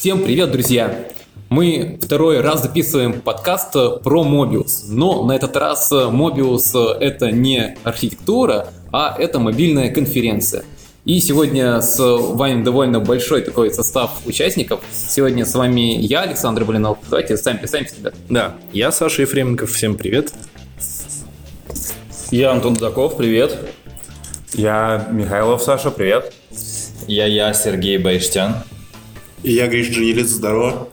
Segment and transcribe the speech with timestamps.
[0.00, 1.08] Всем привет, друзья!
[1.48, 8.68] Мы второй раз записываем подкаст про Mobius, но на этот раз Mobius это не архитектура,
[8.92, 10.62] а это мобильная конференция.
[11.04, 14.82] И сегодня с вами довольно большой такой состав участников.
[14.92, 16.98] Сегодня с вами я, Александр Блинов.
[17.10, 18.14] Давайте сами представимся, ребят.
[18.28, 20.32] Да, я Саша Ефременков, всем привет.
[22.30, 23.58] Я Антон Дудаков, привет.
[24.54, 26.32] Я Михайлов, Саша, привет.
[27.08, 28.62] Я я, Сергей Байштян.
[29.42, 30.88] И я Гриш Джунилиц, здорово.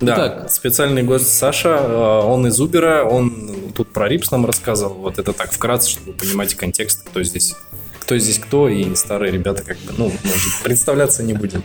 [0.00, 0.50] Да, Итак.
[0.50, 4.94] специальный гость Саша, э, он из Убера, он тут про Рипс нам рассказывал.
[4.94, 7.54] Вот это так вкратце, чтобы вы понимаете контекст, кто здесь
[8.00, 11.62] кто здесь кто, и старые ребята как бы, ну, может, представляться не будем.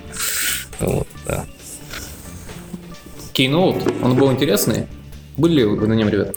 [0.80, 1.46] Вот, да.
[3.34, 4.86] Keynote, он был интересный.
[5.36, 6.36] Были ли вы на нем, ребят?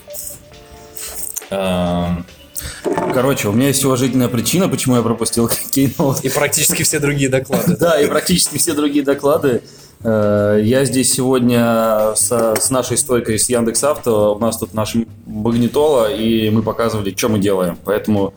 [3.12, 6.20] Короче, у меня есть уважительная причина, почему я пропустил Keynote.
[6.23, 7.77] И практически все другие доклады.
[7.77, 9.62] Да, и практически все другие доклады.
[10.03, 14.95] Э, Я здесь сегодня со- с нашей стойкой с Яндекс.Авто, у нас тут наш
[15.27, 17.77] магнитола, и мы показывали, что мы делаем.
[17.84, 18.33] Поэтому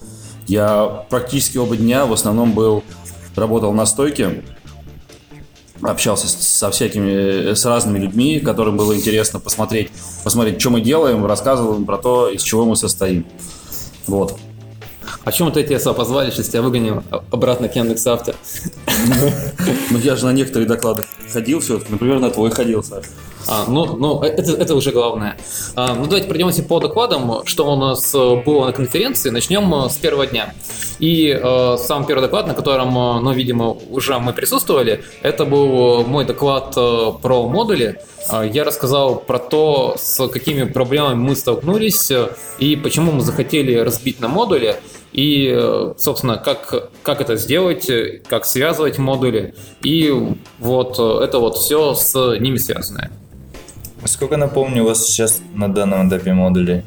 [0.47, 2.83] я практически оба дня в основном был,
[3.35, 4.43] работал на стойке,
[5.81, 9.89] общался со всякими, с разными людьми, которым было интересно посмотреть,
[10.23, 13.25] посмотреть, что мы делаем, рассказывал им про то, из чего мы состоим.
[14.07, 14.37] Вот.
[15.23, 18.35] А чем это тебя сюда позвали, что тебя выгонил обратно к Яндекс.Авто?
[19.91, 21.91] Ну, я же на некоторые доклады ходил все-таки.
[21.91, 23.09] Например, на твой ходил, Саша.
[23.47, 25.37] А, ну, ну это, это уже главное.
[25.75, 29.29] А, ну, давайте пройдемся по докладам, что у нас э, было на конференции.
[29.29, 30.53] Начнем э, с первого дня.
[30.99, 36.01] И э, сам первый доклад, на котором, э, ну, видимо, уже мы присутствовали, это был
[36.01, 37.99] э, мой доклад э, про модули.
[38.29, 43.75] А, Я рассказал про то, с какими проблемами мы столкнулись э, и почему мы захотели
[43.75, 44.77] разбить на модули.
[45.13, 45.55] И,
[45.97, 47.89] собственно, как, как это сделать,
[48.27, 49.53] как связывать модули.
[49.83, 50.11] И
[50.59, 53.11] вот это вот все с ними связанное.
[54.05, 56.83] Сколько, напомню, у вас сейчас на данном этапе модулей?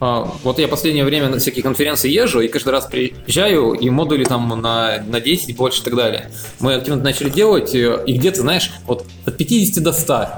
[0.00, 4.24] А, Вот я последнее время на всякие конференции езжу, и каждый раз приезжаю, и модули
[4.24, 6.30] там на, на 10 больше и так далее.
[6.58, 10.28] Мы активно начали делать, и где-то, знаешь, вот от 50 до 100.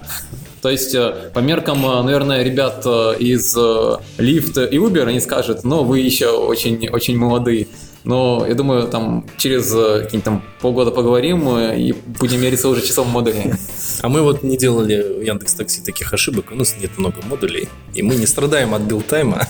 [0.64, 5.62] То есть, э, по меркам, э, наверное, ребят э, из Lyft и Uber, они скажут,
[5.62, 7.68] ну, вы еще очень, очень молодые.
[8.04, 13.52] Но я думаю, там через какие-нибудь там полгода поговорим и будем мериться уже часом модулей.
[14.00, 17.68] А мы вот не делали в Яндекс Такси таких ошибок, у нас нет много модулей,
[17.94, 19.46] и мы не страдаем от билтайма.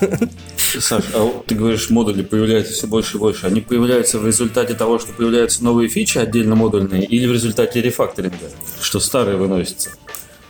[0.81, 3.47] Саш, а вот ты говоришь, модули появляются все больше и больше.
[3.47, 8.51] Они появляются в результате того, что появляются новые фичи отдельно модульные, или в результате рефакторинга,
[8.81, 9.91] что старые выносятся?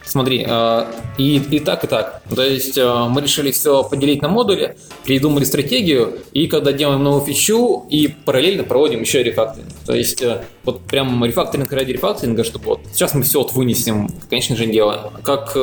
[0.07, 0.85] Смотри, э,
[1.17, 2.23] и, и так, и так.
[2.35, 7.25] То есть э, мы решили все поделить на модули, придумали стратегию, и когда делаем новую
[7.25, 9.73] фичу, и параллельно проводим еще рефакторинг.
[9.87, 14.09] То есть э, вот прям рефакторинг ради рефакторинга, чтобы вот сейчас мы все вот вынесем,
[14.29, 15.11] конечно же, делаем.
[15.23, 15.57] Как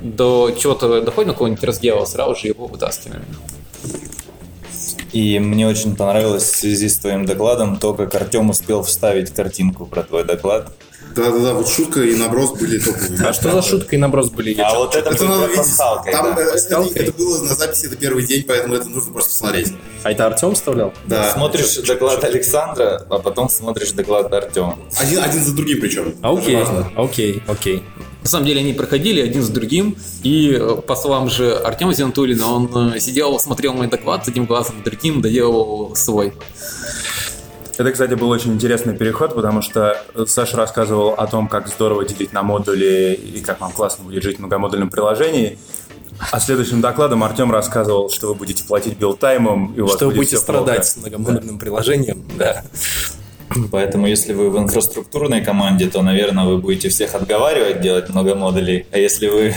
[0.00, 3.24] до, чего-то доходим, до какого-нибудь раздела, сразу же его вытаскиваем.
[5.12, 9.86] И мне очень понравилось в связи с твоим докладом то, как Артем успел вставить картинку
[9.86, 10.70] про твой доклад.
[11.18, 13.26] Да-да-да, вот шутка и наброс были топовые.
[13.26, 14.54] А что за шутка и наброс были?
[14.60, 15.76] А вот это Это было надо видеть.
[15.76, 19.72] Там э, это, это было на записи, это первый день, поэтому это нужно просто посмотреть.
[20.04, 20.94] А это Артем вставлял?
[21.06, 21.32] Да.
[21.32, 24.78] Смотришь доклад Александра, а потом смотришь доклад Артема.
[24.96, 26.14] Один, один за другим причем.
[26.22, 26.62] А, Окей,
[26.96, 27.82] окей, окей.
[28.22, 32.46] На самом деле они проходили один за другим, и э, по словам же Артема Зинатулина,
[32.46, 36.32] он э, сидел, смотрел мой доклад одним глазом, другим доделал свой.
[37.78, 39.96] Это, кстати, был очень интересный переход, потому что
[40.26, 44.36] Саша рассказывал о том, как здорово делить на модули и как вам классно будет жить
[44.36, 45.58] в многомодульном приложении.
[46.32, 50.10] А следующим докладом Артем рассказывал, что вы будете платить билтаймом, и у вас Что вы
[50.10, 50.62] будет будете всё плохо.
[50.62, 52.64] страдать с многомодульным приложением, да.
[53.70, 58.86] Поэтому, если вы в инфраструктурной команде, то, наверное, вы будете всех отговаривать делать много модулей.
[58.90, 59.54] А если вы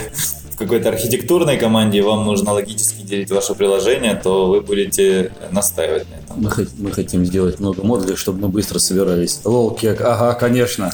[0.62, 6.16] какой-то архитектурной команде, и вам нужно логически делить ваше приложение, то вы будете настаивать на
[6.16, 6.44] этом.
[6.44, 9.42] Мы, мы хотим сделать много модулей, чтобы мы быстро собирались.
[9.44, 10.92] Лол, кек, ага, конечно.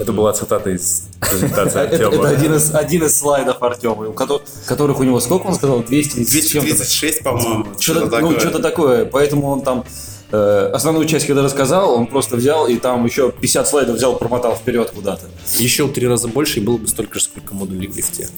[0.00, 2.28] Это была цитата из презентации Это, это Артема.
[2.28, 5.82] один, из, один из слайдов Артема, у кото- которых у него сколько он сказал?
[5.82, 6.66] 200 с чем-то?
[6.68, 7.66] 236, по-моему.
[7.78, 9.04] Что-то, ну, что-то такое.
[9.04, 9.84] Поэтому он там
[10.34, 14.56] э, основную часть, когда рассказал, он просто взял и там еще 50 слайдов взял, промотал
[14.56, 15.26] вперед куда-то.
[15.58, 18.28] Еще в три раза больше, и было бы столько же, сколько модулей в лифте.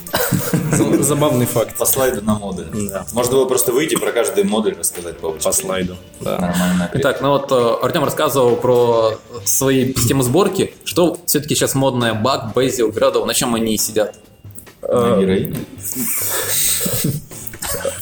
[0.72, 1.76] За- Забавный факт.
[1.76, 2.66] По слайду на модуль.
[2.88, 3.06] Да.
[3.12, 5.96] Можно было просто выйти про каждый модуль рассказать по По слайду.
[6.20, 6.38] Да.
[6.38, 6.90] Нормально.
[6.94, 10.75] Итак, ну вот э, Артем рассказывал про свои системы сборки.
[10.84, 14.16] Что все-таки сейчас модная баг, Bazel, Gradle, на чем они сидят?
[14.82, 15.56] На героине.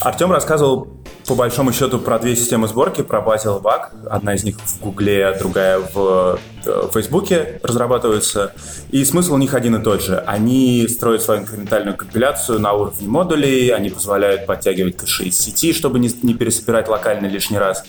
[0.01, 0.89] Артем рассказывал
[1.27, 4.09] по большому счету про две системы сборки, про Bazel и Bug.
[4.09, 8.53] Одна из них в Гугле, другая в э, Фейсбуке разрабатывается.
[8.91, 10.19] И смысл у них один и тот же.
[10.19, 15.99] Они строят свою инкрементальную компиляцию на уровне модулей, они позволяют подтягивать кэши из сети, чтобы
[15.99, 17.85] не, не пересобирать локально лишний раз.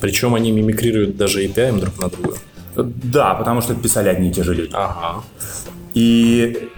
[0.00, 2.36] Причем они мимикрируют даже API друг на друга.
[2.74, 4.70] Да, потому что писали одни и те же люди.
[4.72, 5.22] Ага.
[5.94, 6.70] И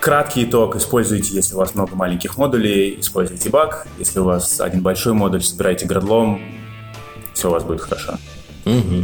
[0.00, 0.76] краткий итог.
[0.76, 3.86] Используйте, если у вас много маленьких модулей, используйте баг.
[3.98, 6.40] Если у вас один большой модуль, собирайте градлом,
[7.34, 8.18] все у вас будет хорошо.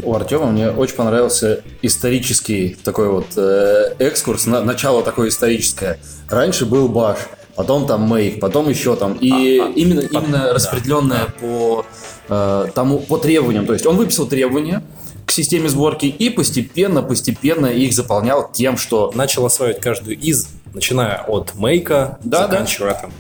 [0.03, 6.01] У Артема мне очень понравился исторический такой вот э, экскурс, на, начало такое историческое.
[6.29, 7.19] Раньше был Баш,
[7.55, 9.13] потом там Make, потом еще там.
[9.21, 11.87] И именно, именно распределенное по
[12.29, 13.65] э, тому, по требованиям.
[13.65, 14.83] То есть он выписал требования
[15.27, 21.23] к системе сборки и постепенно, постепенно их заполнял тем, что Начал осваивать каждую из, начиная
[21.27, 23.13] от мейка, Да, заканчивая там.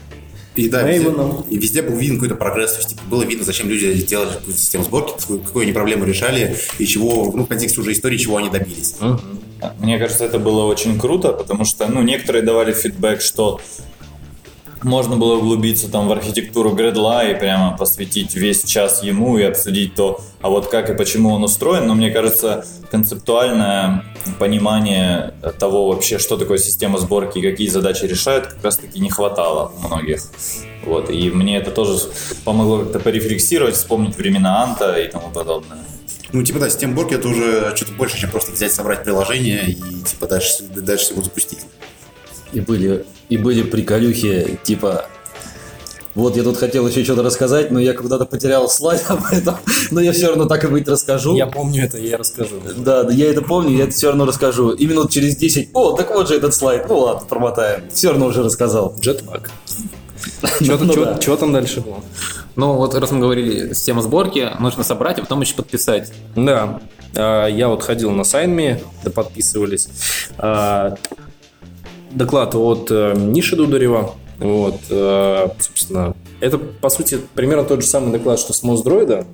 [0.55, 1.45] И да, везде, Мейвеном.
[1.49, 4.59] и везде был виден какой-то прогресс, то есть типа, было видно, зачем люди делали какую-то
[4.59, 8.37] систему сборки, какую, какую они проблему решали, и чего, ну, в контексте уже истории, чего
[8.37, 8.97] они добились.
[9.79, 13.61] Мне кажется, это было очень круто, потому что, ну, некоторые давали фидбэк, что
[14.85, 19.95] можно было углубиться там в архитектуру гредла и прямо посвятить весь час ему и обсудить
[19.95, 21.87] то, а вот как и почему он устроен.
[21.87, 24.05] Но мне кажется, концептуальное
[24.39, 29.11] понимание того вообще, что такое система сборки и какие задачи решают, как раз таки не
[29.11, 30.23] хватало многих.
[30.85, 31.99] Вот, и мне это тоже
[32.45, 35.79] помогло как-то порефлексировать, вспомнить времена Анта и тому подобное.
[36.33, 39.75] Ну, типа, да, система сборки это уже что-то больше, чем просто взять, собрать приложение и,
[39.75, 41.61] типа, дальше, дальше его запустить.
[42.53, 45.07] И были, и были приколюхи, типа...
[46.15, 49.57] Вот я тут хотел еще что-то рассказать, но я куда-то потерял слайд об этом,
[49.91, 51.35] но я все равно так и быть расскажу.
[51.35, 52.57] Я помню это, я расскажу.
[52.77, 54.73] Да, да, я это помню, я это все равно расскажу.
[54.73, 57.85] И минут через 10, о, так вот же этот слайд, ну ладно, промотаем.
[57.91, 58.95] Все равно уже рассказал.
[59.01, 59.15] Что
[60.61, 61.37] Ну да.
[61.37, 62.03] там дальше было?
[62.57, 66.13] Ну, вот раз мы говорили, система сборки, нужно собрать, а потом еще подписать.
[66.37, 66.81] Да,
[67.17, 69.89] а, я вот ходил на сайнме, да подписывались.
[72.13, 74.15] Доклад от э, Ниши Дударева.
[74.39, 79.25] Вот, э, собственно, это, по сути, примерно тот же самый доклад, что с Моздроида,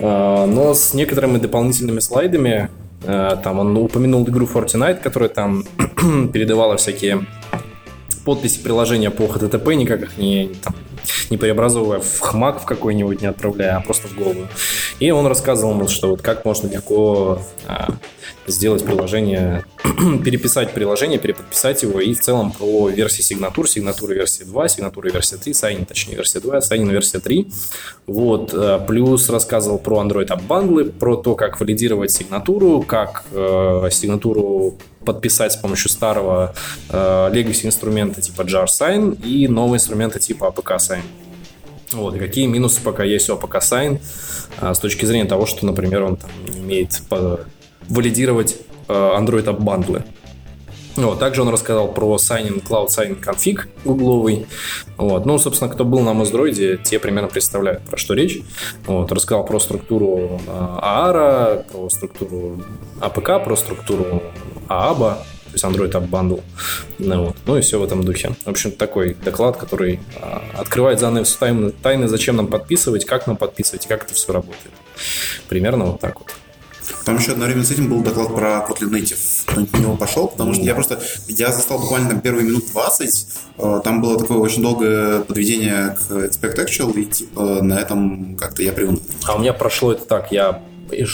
[0.00, 2.70] а, но с некоторыми дополнительными слайдами.
[3.04, 5.64] Там он упомянул игру Fortnite, которая там
[6.32, 7.26] передавала всякие
[8.24, 10.74] подписи приложения по HTTP, никак их не, там,
[11.30, 14.46] не преобразовывая в хмак в какой-нибудь, не отправляя, а просто в голову.
[15.00, 17.88] И он рассказывал, что вот как можно легко а,
[18.46, 19.64] сделать приложение,
[20.24, 25.36] переписать приложение, переподписать его, и в целом про версии сигнатур, сигнатуры версии 2, сигнатуры версии
[25.36, 27.48] 3, сайнин, точнее, версия 2, сайнин версия 3.
[28.06, 33.88] Вот, а, плюс рассказывал про Android App Bundle, про то, как валидировать сигнатуру, как э,
[33.90, 34.74] сигнатуру
[35.04, 36.54] подписать с помощью старого
[36.88, 36.94] э,
[37.32, 41.02] legacy инструмента типа jar sign и нового инструмента типа APK sign.
[41.92, 44.00] Вот, и какие минусы пока есть у APK sign
[44.60, 47.40] а, с точки зрения того, что, например, он там не умеет по-
[47.88, 48.56] валидировать
[48.88, 50.02] э, Android App Bundle.
[50.96, 54.46] Вот, также он рассказал про signing, Cloud Signing Config гугловый.
[54.98, 55.24] Вот.
[55.24, 58.40] Ну, собственно, кто был на Моздроиде, те примерно представляют, про что речь.
[58.86, 59.10] Вот.
[59.10, 62.62] Рассказал про структуру э, AAR, про структуру
[63.00, 64.22] APK, про структуру
[64.68, 65.16] AABA,
[65.52, 66.42] то есть Android App Bundle.
[66.98, 67.36] Ну, вот.
[67.46, 68.34] ну и все в этом духе.
[68.44, 73.36] В общем, такой доклад, который а, открывает заново все тайны, зачем нам подписывать, как нам
[73.36, 74.72] подписывать как это все работает.
[75.48, 76.32] Примерно вот так вот.
[77.04, 79.18] Там еще одновременно с этим был доклад про Kotlin Native.
[79.46, 83.26] Кто-нибудь на него пошел, потому что я просто, я застал буквально там первые минут 20,
[83.58, 88.62] э, там было такое очень долгое подведение к Expect Actual, и типа на этом как-то
[88.62, 89.00] я привык.
[89.24, 90.62] А у меня прошло это так, я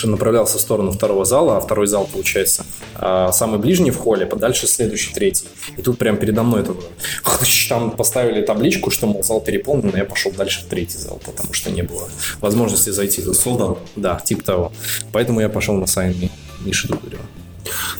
[0.06, 4.66] направлялся в сторону второго зала, а второй зал, получается, а, самый ближний в холле, подальше
[4.66, 5.46] следующий, третий.
[5.76, 6.84] И тут прям передо мной это было.
[7.68, 11.52] Там поставили табличку, что, мол, зал переполнен, и я пошел дальше в третий зал, потому
[11.52, 12.08] что не было
[12.40, 13.22] возможности зайти.
[13.34, 13.78] Солдат.
[13.96, 14.72] Да, типа того.
[15.12, 16.30] Поэтому я пошел на сайн Ми-
[16.64, 17.22] Миши Дударева.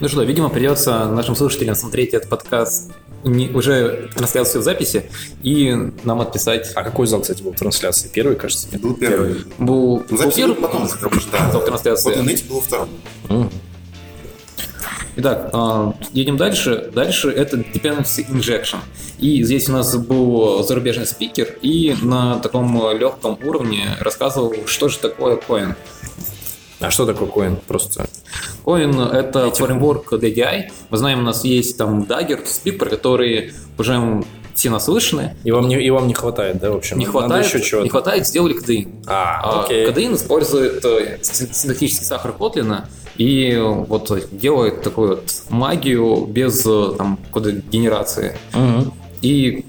[0.00, 2.90] Ну что, видимо, придется нашим слушателям смотреть этот подкаст
[3.25, 5.10] не, уже трансляцию в записи
[5.42, 6.72] и нам отписать.
[6.75, 8.08] А какой зал, кстати, был в трансляции?
[8.12, 8.80] Первый, кажется, нет?
[8.80, 9.44] Был первый.
[9.58, 11.50] Был, Ну, был запись первый потом, как обычно, да.
[11.52, 12.14] зал трансляции.
[12.14, 12.88] Kotlin Native был втором.
[15.16, 16.90] Итак, а, едем дальше.
[16.94, 18.78] Дальше это dependency injection.
[19.18, 24.98] И здесь у нас был зарубежный спикер и на таком легком уровне рассказывал, что же
[24.98, 25.75] такое коин.
[26.80, 27.56] А что такое коин?
[27.66, 28.06] Просто
[28.64, 30.70] Коин— это фреймворк DDI.
[30.90, 34.23] Мы знаем, у нас есть там Dagger, Speak, про которые уже
[34.54, 35.37] все наслышаны.
[35.44, 36.99] и вам не, и вам не хватает, да, в общем?
[36.99, 37.85] Не Надо хватает, еще чего-то.
[37.85, 39.04] не хватает, сделали KDE.
[39.06, 39.87] А, окей.
[39.87, 46.92] Кадеин использует э, син- синтетический сахар Котлина и вот делает такую вот магию без э,
[46.97, 48.37] там, кодогенерации.
[48.52, 48.92] Мгм.
[49.23, 49.64] И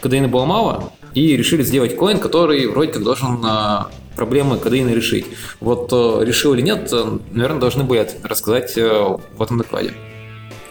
[0.00, 3.90] кадеина было мало, и решили сделать коин, который вроде как должен а,
[4.20, 5.24] проблемы кадеина решить.
[5.60, 9.94] Вот э, решил или нет, э, наверное, должны были рассказать э, в этом докладе.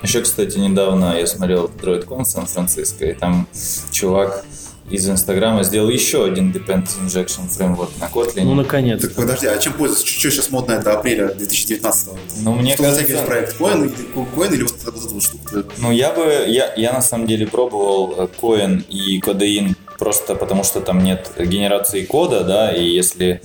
[0.03, 3.47] Еще, кстати, недавно я смотрел DroidCon Сан-Франциско, и там
[3.89, 4.45] чувак
[4.91, 8.43] из Инстаграма сделал еще один Dependency Injection Framework на Kotlin.
[8.43, 9.01] Ну, наконец.
[9.01, 10.05] Так подожди, а чем пользуется?
[10.05, 12.09] Что сейчас модно до апреля 2019
[12.43, 13.03] Ну, мне Что кажется...
[13.03, 13.25] кажется...
[13.25, 13.59] проект?
[13.59, 13.89] Или,
[14.35, 15.43] коин или вот, эту вот штуку?
[15.79, 20.81] Ну, я бы, я, я на самом деле пробовал Coin и Codein просто потому, что
[20.81, 23.41] там нет генерации кода, да, и если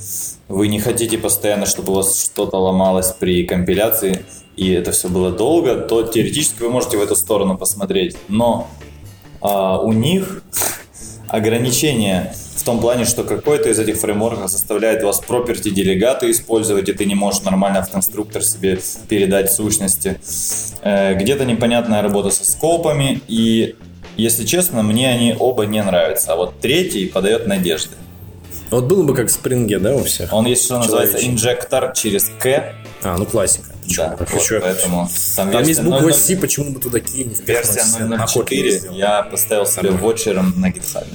[0.48, 4.24] вы не хотите постоянно, чтобы у вас что-то ломалось при компиляции,
[4.56, 8.16] и это все было долго, то теоретически вы можете в эту сторону посмотреть.
[8.28, 8.68] Но
[9.40, 10.42] а, у них
[11.28, 16.94] ограничения в том плане, что какой-то из этих фреймворков заставляет вас property делегаты использовать, и
[16.94, 20.18] ты не можешь нормально в конструктор себе передать сущности.
[20.80, 23.74] Э, где-то непонятная работа со скопами, и,
[24.16, 26.32] если честно, мне они оба не нравятся.
[26.32, 27.96] А вот третий подает надежды.
[28.70, 30.32] Вот было бы как в спринге, да, у всех?
[30.32, 32.74] Он есть, что называется, инжектор через К.
[33.02, 33.66] А, ну классика.
[33.84, 34.06] Почему?
[34.06, 37.46] Да, вот, еще- поэтому там, Там есть буква 00 C, почему бы туда кинуть?
[37.46, 38.98] Версия На Kotlin 004 сделать.
[38.98, 41.06] я поставил себе вотчером на GitHub.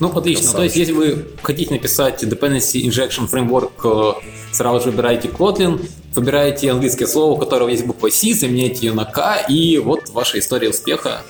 [0.00, 0.52] Ну, отлично.
[0.52, 3.72] То есть, если вы хотите написать Dependency Injection Framework,
[4.20, 8.92] э, сразу же выбираете Kotlin, выбираете английское слово, у которого есть буква C, заменяете ее
[8.94, 11.22] на K, и вот ваша история успеха.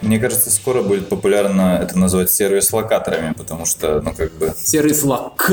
[0.00, 4.54] Мне кажется, скоро будет популярно это называть сервис-локаторами, потому что, ну, как бы...
[4.56, 5.50] Сервис лак.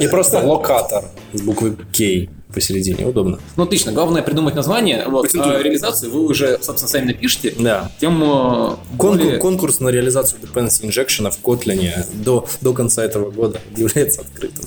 [0.00, 3.06] И просто локатор с буквой K посередине.
[3.06, 3.38] Удобно.
[3.56, 3.92] Ну, отлично.
[3.92, 5.04] Главное придумать название.
[5.06, 7.54] Вот, а реализацию вы уже, собственно, сами напишите.
[7.58, 7.90] Да.
[8.00, 13.30] Тем э, Конкур- более- Конкурс на реализацию Dependency Injection в Kotlin до, до конца этого
[13.30, 14.66] года объявляется открытым.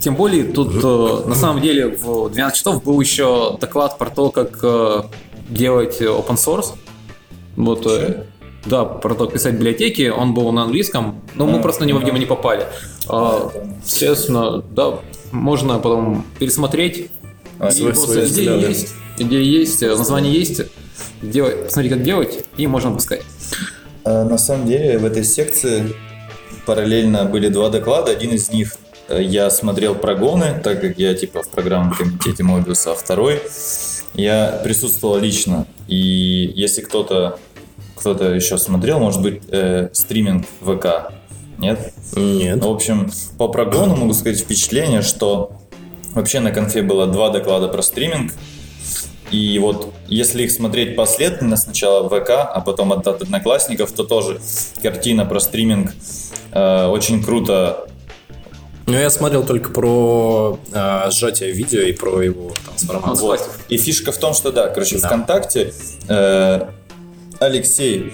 [0.00, 4.30] Тем более, тут э, на самом деле в 12 часов был еще доклад про то,
[4.30, 5.02] как э,
[5.50, 6.72] делать open source.
[7.56, 8.24] Вот, э,
[8.66, 10.08] да, про то, как писать библиотеки.
[10.08, 12.66] Он был на английском, но мы просто на него, видимо, не попали.
[13.08, 13.50] А,
[13.84, 14.98] Естественно, да,
[15.32, 17.10] можно потом пересмотреть.
[17.58, 18.66] А, свой- свои идея взгляды.
[18.66, 20.62] есть, идея есть, э, название есть.
[21.22, 23.22] Делать, посмотри, как делать, и можно выпускать.
[24.04, 25.94] Э, На самом деле в этой секции
[26.66, 28.10] параллельно были два доклада.
[28.12, 28.76] Один из них
[29.08, 33.40] э, я смотрел прогоны, так как я типа в программном комитете Мобиуса, а второй
[34.14, 35.66] я присутствовал лично.
[35.88, 37.38] И если кто-то
[37.96, 41.12] кто-то еще смотрел, может быть, э, стриминг ВК,
[41.58, 41.92] нет?
[42.16, 42.62] Нет.
[42.62, 45.52] В общем, по прогону могу сказать впечатление, что
[46.12, 48.32] вообще на конфе было два доклада про стриминг.
[49.30, 54.40] И вот если их смотреть последовательно, сначала ВК, а потом от, от одноклассников, то тоже
[54.82, 55.92] картина про стриминг
[56.52, 57.88] э, очень круто.
[58.86, 63.26] Ну, я смотрел только про а, сжатие видео и про его трансформацию.
[63.26, 63.50] Вот.
[63.68, 65.08] И фишка в том, что да, короче, Да.
[65.08, 65.72] ВКонтакте
[66.08, 66.60] э,
[67.40, 68.12] Алексей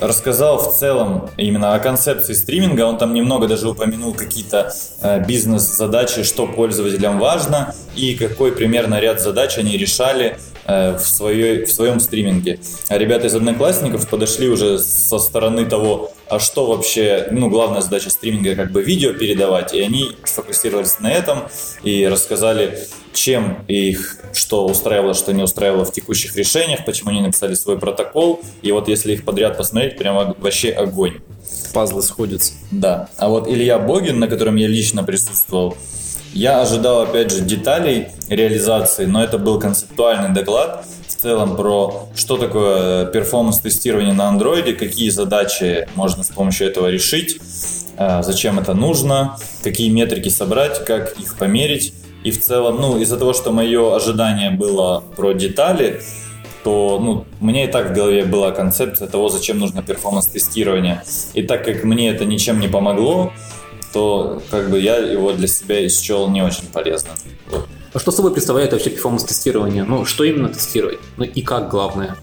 [0.00, 2.82] рассказал в целом именно о концепции стриминга.
[2.82, 9.20] Он там немного даже упомянул какие-то э, бизнес-задачи, что пользователям важно и какой примерно ряд
[9.20, 12.58] задач они решали э, в, своей, в своем стриминге.
[12.88, 18.10] А ребята из одноклассников подошли уже со стороны того, а что вообще, ну, главная задача
[18.10, 21.44] стриминга как бы видео передавать, и они сфокусировались на этом
[21.82, 22.78] и рассказали,
[23.12, 28.40] чем их что устраивало, что не устраивало в текущих решениях, почему они написали свой протокол,
[28.62, 31.20] и вот если их подряд посмотреть, прямо вообще огонь.
[31.74, 32.54] Пазлы сходятся.
[32.70, 33.08] Да.
[33.18, 35.76] А вот Илья Богин, на котором я лично присутствовал,
[36.32, 42.36] я ожидал, опять же, деталей реализации, но это был концептуальный доклад в целом про что
[42.36, 47.38] такое перформанс-тестирование на андроиде, какие задачи можно с помощью этого решить,
[47.96, 51.94] а, зачем это нужно, какие метрики собрать, как их померить.
[52.24, 56.00] И в целом, ну, из-за того, что мое ожидание было про детали,
[56.64, 61.02] то ну, у и так в голове была концепция того, зачем нужно перформанс-тестирование.
[61.34, 63.32] И так как мне это ничем не помогло,
[63.92, 67.14] то как бы я его для себя счел не очень полезным.
[67.50, 67.68] Вот.
[67.92, 69.84] А что собой представляет вообще перформанс-тестирование?
[69.84, 70.98] Ну, что именно тестировать?
[71.16, 72.16] Ну, и как главное?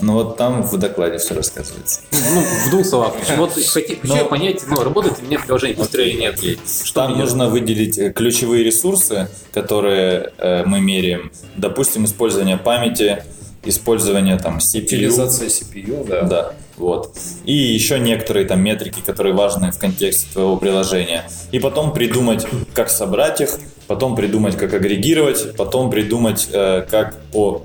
[0.00, 2.02] Ну вот там в докладе все рассказывается.
[2.12, 3.14] Ну, в двух словах.
[3.36, 6.38] Вот хочу, Но- понять, ну, работает ли мне приложение быстрее или нет.
[6.84, 11.32] Что Там нужно выделить э, ключевые ресурсы, которые э, мы меряем.
[11.56, 13.24] Допустим, использование памяти,
[13.64, 14.84] использование там CPU.
[14.84, 16.22] Утилизация CPU, да.
[16.22, 17.16] Да, вот.
[17.44, 21.24] И еще некоторые там метрики, которые важны в контексте твоего приложения.
[21.52, 27.62] И потом придумать, как собрать их, потом придумать, как агрегировать, потом придумать, э, как по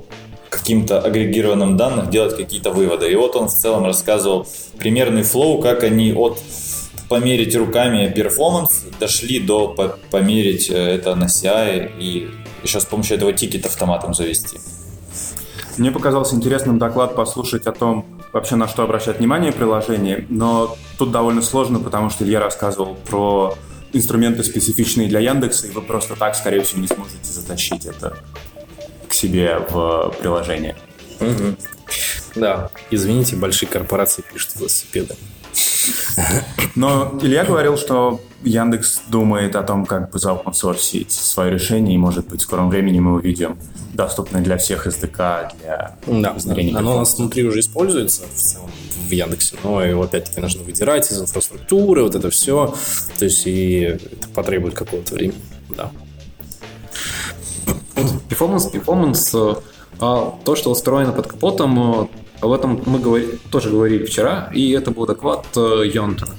[0.49, 3.11] каким-то агрегированным данным делать какие-то выводы.
[3.11, 6.39] И вот он в целом рассказывал примерный flow, как они от
[7.09, 12.29] померить руками performance дошли до по- померить э, это на CI и
[12.63, 14.57] еще с помощью этого тикет автоматом завести.
[15.77, 21.11] Мне показался интересным доклад послушать о том, вообще на что обращать внимание приложение, но тут
[21.11, 23.55] довольно сложно, потому что Илья рассказывал про
[23.93, 28.17] инструменты специфичные для Яндекса, и вы просто так, скорее всего, не сможете затащить это
[29.07, 30.75] к себе в приложение.
[32.35, 35.15] Да, извините, большие корпорации пишут велосипеды.
[36.75, 42.27] Но Илья говорил, что Яндекс думает о том, как бы заопенсорсить свое решение, и, может
[42.27, 43.57] быть, в скором времени мы увидим
[43.93, 48.71] доступное для всех SDK для Да, измерения оно у нас внутри уже используется в целом
[49.07, 52.73] в Яндексе, но его опять-таки нужно выдирать из инфраструктуры, вот это все.
[53.19, 55.39] То есть и это потребует какого-то времени.
[55.69, 55.91] Да.
[58.27, 59.55] Performance, performance, э,
[59.99, 62.07] а то, что устроено под капотом, э,
[62.43, 66.33] об этом мы говори- тоже говорили вчера, и это был доклад э, Йонтона.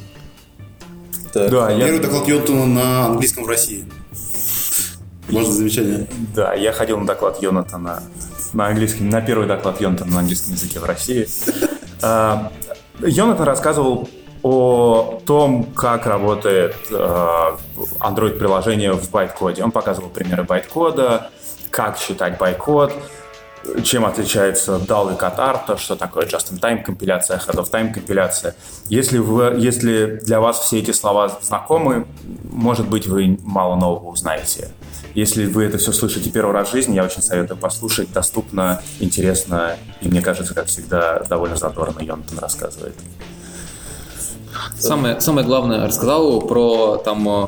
[1.34, 3.84] Да, я, Первый доклад Йонтона на английском в России.
[5.28, 6.06] Можно замечание.
[6.34, 8.02] да, я ходил на доклад Йонатана
[8.52, 11.26] на английском, на первый доклад Йонатана на английском языке в России.
[12.06, 12.52] А,
[13.00, 14.11] Йонатан рассказывал
[14.42, 17.50] о том, как работает э,
[18.00, 19.64] Android-приложение в байткоде.
[19.64, 21.30] Он показывал примеры байткода,
[21.70, 22.92] как считать байткод,
[23.83, 28.54] чем отличается DAL и CatArta, что такое just-in-time компиляция, head-of-time компиляция.
[28.88, 32.06] Если, вы, если для вас все эти слова знакомы,
[32.50, 34.71] может быть, вы мало нового узнаете.
[35.14, 38.12] Если вы это все слышите первый раз в жизни, я очень советую послушать.
[38.12, 42.94] Доступно, интересно и, мне кажется, как всегда, довольно задорно Йонатан рассказывает.
[44.78, 47.47] Самое, самое главное рассказал про там э,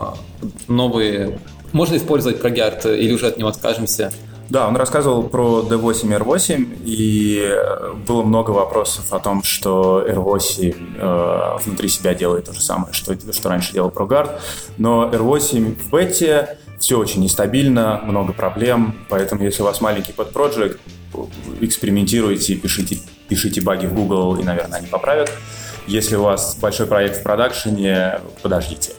[0.69, 1.39] новые...
[1.73, 4.13] Можно использовать прогярд или уже от него откажемся?
[4.49, 10.05] Да, он рассказывал про D8 и R8, и э, было много вопросов о том, что
[10.07, 14.41] R8 э, внутри себя делает то же самое, что, что раньше делал ProGuard,
[14.79, 20.81] но R8 в бете все очень нестабильно, много проблем, поэтому если у вас маленький подпроект,
[21.61, 22.99] экспериментируйте, пишите,
[23.29, 25.31] пишите баги в Google, и, наверное, они поправят.
[25.87, 28.93] Если у вас большой проект в продакшене, подождите.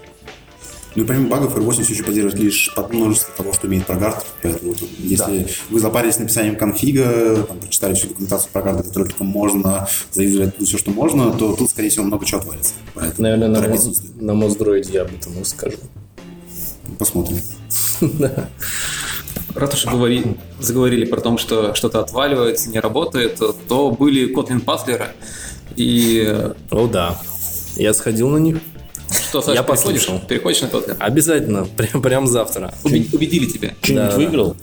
[0.97, 4.25] Ну и помимо багов, R8 все еще поддерживает лишь под множество того, что имеет прогард.
[4.41, 10.47] Поэтому если вы запарились написанием конфига, там, прочитали всю документацию прогарда, которую только можно, заюзали
[10.47, 12.73] оттуда все, что можно, то тут, скорее всего, много чего творится.
[12.95, 15.77] Поэтому Наверное, на, Моз- на Моздроиде я об этом расскажу.
[16.97, 17.37] Посмотрим.
[19.53, 20.23] Раз уж говори,
[20.59, 25.09] заговорили про то, что что-то отваливается, не работает, то были Kotlin пазлеры.
[25.75, 27.21] И О, да.
[27.75, 28.57] Я сходил на них.
[29.29, 30.27] Что, Саша, Я переходишь, послушал.
[30.27, 30.95] переходишь на Kotlin?
[30.99, 32.73] Обязательно, прям, прям завтра.
[32.83, 33.73] Уби- убедили тебя.
[33.89, 34.15] Да, да.
[34.15, 34.55] выиграл?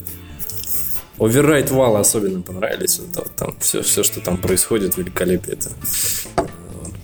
[1.19, 2.99] Оверрайт вала особенно понравились.
[2.99, 5.55] Вот, вот там все, все, что там происходит, великолепие.
[5.57, 5.71] Это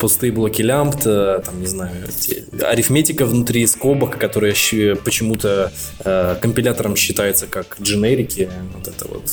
[0.00, 5.70] пустые блоки лямбд, э, там, не знаю, те- арифметика внутри скобок, которая щ- почему-то
[6.04, 8.50] э, компилятором считается как дженерики.
[8.74, 9.24] Вот это вот.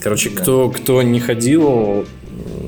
[0.00, 2.04] Короче, кто, кто не ходил,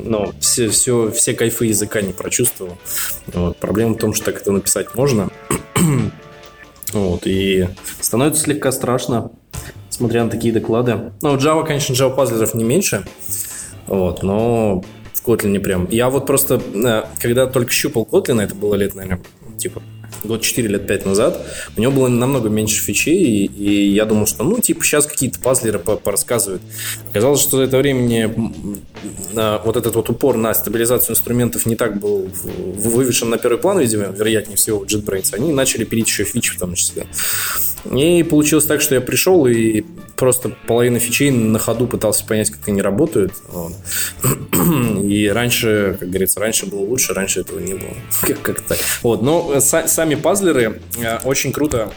[0.04, 2.78] ну, все, все, все кайфы языка не прочувствовал.
[3.26, 3.56] Вот.
[3.58, 5.30] Проблема в том, что так это написать можно.
[6.92, 7.66] Вот, и
[8.00, 9.32] становится слегка страшно,
[9.90, 11.10] смотря на такие доклады.
[11.22, 13.04] Ну, Java, конечно, Java пазлеров не меньше,
[13.88, 15.88] вот, но в Kotlin прям...
[15.90, 19.24] Я вот просто, э, когда только щупал Kotlin, это было лет, наверное,
[19.58, 19.82] типа
[20.24, 24.26] год 4 лет 5 назад, у него было намного меньше фичей, и, и я думал,
[24.26, 26.62] что, ну, типа, сейчас какие-то пазлеры по- порассказывают.
[27.10, 28.80] Оказалось, что за это времени м,
[29.36, 33.78] а, вот этот вот упор на стабилизацию инструментов не так был вывешен на первый план,
[33.78, 35.34] видимо, вероятнее всего, в JetBrains.
[35.34, 37.06] Они начали пилить еще фичи в том числе.
[37.94, 39.84] И получилось так, что я пришел и
[40.24, 43.34] просто половину фичей на ходу пытался понять, как они работают.
[43.48, 43.72] Вот.
[45.02, 47.90] И раньше, как говорится, раньше было лучше, раньше этого не было.
[48.22, 48.78] Как- Как-то так.
[49.02, 49.20] Вот.
[49.20, 51.92] Но э, са- сами пазлеры э, очень круто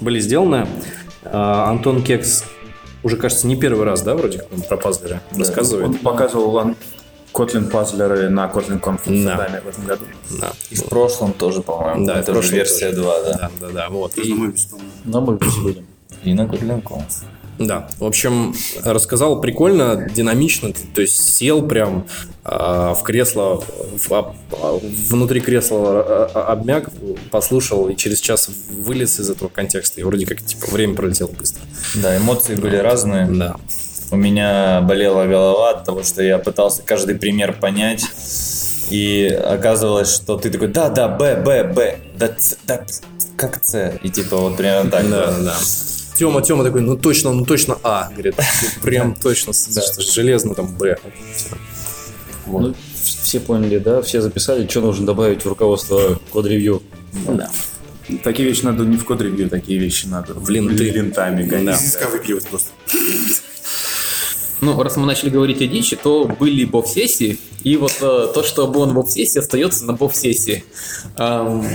[0.00, 0.66] были сделаны.
[1.24, 2.44] А, Антон Кекс
[3.04, 5.86] уже, кажется, не первый раз, да, вроде как он про пазлеры рассказывает.
[5.86, 6.74] Он показывал
[7.32, 9.60] Kotlin пазлеры на Kotlin Conf в Да.
[9.64, 10.04] В этом году.
[10.40, 10.52] Да.
[10.70, 12.04] И в прошлом тоже, по-моему.
[12.04, 13.02] Да, это уже версия тоже.
[13.02, 13.32] 2, да.
[13.38, 14.16] Да, да, да, вот.
[14.16, 14.34] На И-.
[15.04, 15.84] На мой сегодня.
[16.24, 17.02] И на Kotlin.com.
[17.58, 22.06] Да, в общем, рассказал прикольно, динамично, то есть сел прям
[22.44, 23.62] а, в кресло,
[24.08, 24.80] в- а,
[25.10, 26.02] внутри кресла
[26.34, 26.88] а, обмяк,
[27.30, 31.62] послушал и через час вылез из этого контекста, и вроде как типа время пролетело быстро.
[31.96, 33.26] Да, эмоции были разные.
[33.26, 33.56] Да.
[34.10, 38.04] У меня болела голова от того, что я пытался каждый пример понять.
[38.90, 42.84] И оказывалось, что ты такой, да, да, Б, Б, Б, да, Ц, да,
[43.36, 43.92] как С.
[44.02, 45.08] И типа вот примерно так.
[45.08, 45.54] Да, да.
[46.22, 46.28] Да.
[46.28, 48.34] Тема, Тема такой, ну точно, ну точно А, говорит,
[48.82, 49.52] прям точно,
[49.98, 50.96] железно там Б.
[52.46, 54.02] Ну, все поняли, да?
[54.02, 56.82] Все записали, что нужно добавить в руководство код-ревью.
[57.28, 57.50] Да.
[58.24, 60.90] Такие вещи надо не в код-ревью, такие вещи надо В ленты.
[60.90, 61.80] лентами гонять.
[61.80, 62.70] Из выпиливать просто.
[64.60, 68.66] ну, раз мы начали говорить о дичи, то были бов-сессии, и вот э, то, что
[68.66, 70.64] было на бов-сессии, остается на бов-сессии.
[71.16, 71.66] Ам,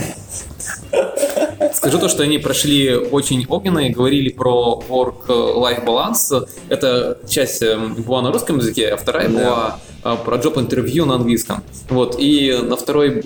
[1.74, 6.48] Скажу то, что они прошли очень огненно и говорили про work-life balance.
[6.70, 11.63] Это часть эм, была на русском языке, а вторая была э, про job-интервью на английском.
[11.89, 13.24] Вот, и на второй,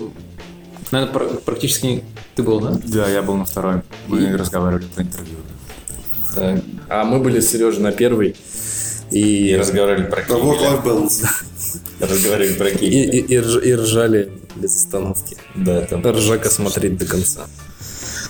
[0.90, 2.02] наверное, пр- практически
[2.34, 2.78] ты был, да?
[2.84, 3.82] Да, я был на второй.
[4.08, 5.36] Мы разговаривали про интервью.
[6.34, 8.34] Так, А мы были с Сережей на первой.
[9.10, 10.38] И И, разговаривали про Кигеля.
[10.42, 11.24] work-life balance.
[12.00, 13.12] Разговаривали про и, Кигеля.
[13.12, 15.36] и, и рж- и ржали без остановки.
[15.54, 16.02] Да, там.
[16.06, 17.42] Ржака смотреть до конца.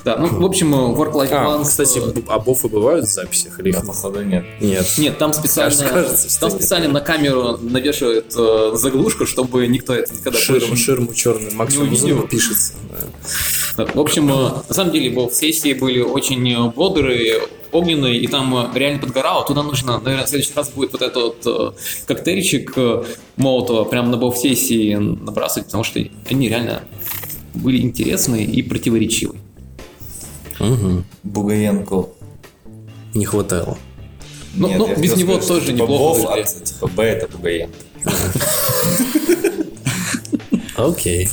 [0.05, 1.65] Да, ну, в общем, э, work-life А, balance...
[1.65, 4.45] кстати, э, б- а бофы бывают в записях или Да, их походу нет.
[4.61, 4.87] нет?
[4.99, 10.39] Нет, там специально, Кажется, там специально на камеру навешивают э, заглушку, чтобы никто это никогда
[10.41, 11.55] Ширму, больше ширму черную.
[11.55, 12.73] Максимум не пишется.
[13.77, 13.87] да.
[13.95, 18.55] В общем, э, на самом деле, бо- сессии были очень э, бодрые, огненные, и там
[18.57, 19.47] э, реально подгорало.
[19.47, 23.05] Туда нужно, наверное, в следующий раз будет вот этот вот э, коктейльчик э,
[23.37, 26.83] молотого прямо на бов-сессии набрасывать, потому что они реально
[27.55, 28.63] были интересные и
[30.59, 31.05] противоречивые.
[31.23, 32.07] Бугаенко.
[33.15, 33.79] Не хватало.
[34.55, 37.03] Ну, Нет, ну, я без хотел него сказать, тоже типа неплохо Бов, а типа Б
[37.05, 37.75] это Бугаенко.
[40.77, 41.29] Окей.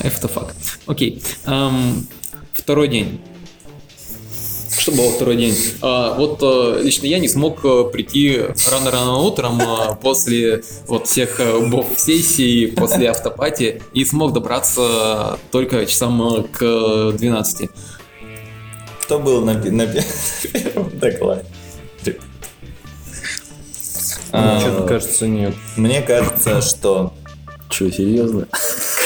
[0.00, 0.52] The fuck.
[0.86, 1.22] Окей.
[1.44, 2.06] Ам,
[2.52, 3.20] второй день.
[4.84, 5.56] Что было второй день?
[5.80, 8.38] А, вот э, лично я не смог э, прийти
[8.70, 16.46] рано-рано утром э, после вот всех э, бов-сессий, после автопати, и смог добраться только часам
[16.52, 17.70] к 12.
[19.04, 21.46] Кто был на, на первом докладе?
[24.32, 25.54] А, Что-то кажется, нет.
[25.76, 27.14] Мне кажется, что
[27.70, 28.48] Че, серьезно?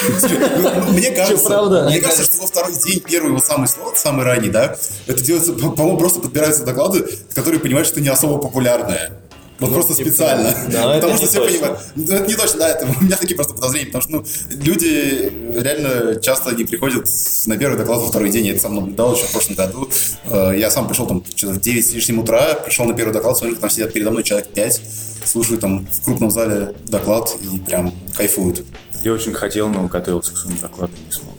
[0.02, 1.48] Ну, Мне кажется,
[1.86, 5.52] мне кажется, что во второй день, первый вот самый слот, самый ранний, да, это делается,
[5.52, 9.12] по- по-моему, просто подбираются доклады, которые понимают, что не особо популярные.
[9.60, 10.54] Вот просто специально.
[10.70, 11.58] да, потому что все точно.
[11.58, 11.80] понимают.
[11.96, 14.24] Ну, Это не точно, да, это у меня такие просто подозрения, потому что ну,
[14.64, 17.06] люди реально часто не приходят
[17.46, 18.46] на первый доклад во второй день.
[18.46, 19.90] Я это сам наблюдал еще в прошлом году.
[20.26, 23.36] Э, Я сам пришел там что-то в 9 с лишним утра, пришел на первый доклад,
[23.36, 24.80] смотрю, там сидят передо мной человек 5,
[25.24, 28.64] слушают там в крупном зале доклад и прям кайфуют.
[29.08, 31.34] Я очень хотел, но готовился к своему докладу не смог.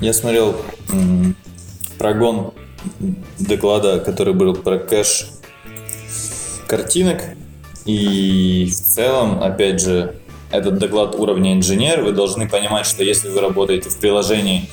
[0.00, 0.56] я смотрел
[0.90, 1.36] м,
[1.98, 2.54] прогон
[3.38, 5.26] доклада, который был про кэш
[6.66, 7.20] картинок.
[7.84, 10.14] И в целом, опять же,
[10.50, 14.66] этот доклад уровня инженер, вы должны понимать, что если вы работаете в приложении,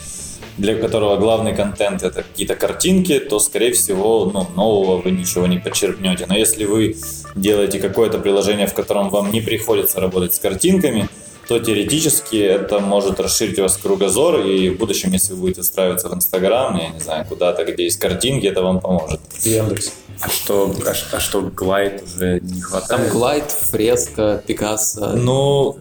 [0.58, 5.58] для которого главный контент это какие-то картинки, то, скорее всего, ну, нового вы ничего не
[5.58, 6.28] подчеркнете.
[6.30, 6.96] Но если вы
[7.36, 11.10] делаете какое-то приложение, в котором вам не приходится работать с картинками,
[11.48, 16.10] то теоретически это может расширить у вас кругозор, и в будущем, если вы будете устраиваться
[16.10, 19.20] в Инстаграм, я не знаю, куда-то, где есть картинки, это вам поможет.
[19.44, 19.92] Яндекс.
[20.22, 23.12] А что, а, а что глайд уже не Там хватает?
[23.12, 25.12] Глайд, Фреска, Пикассо.
[25.14, 25.78] Ну,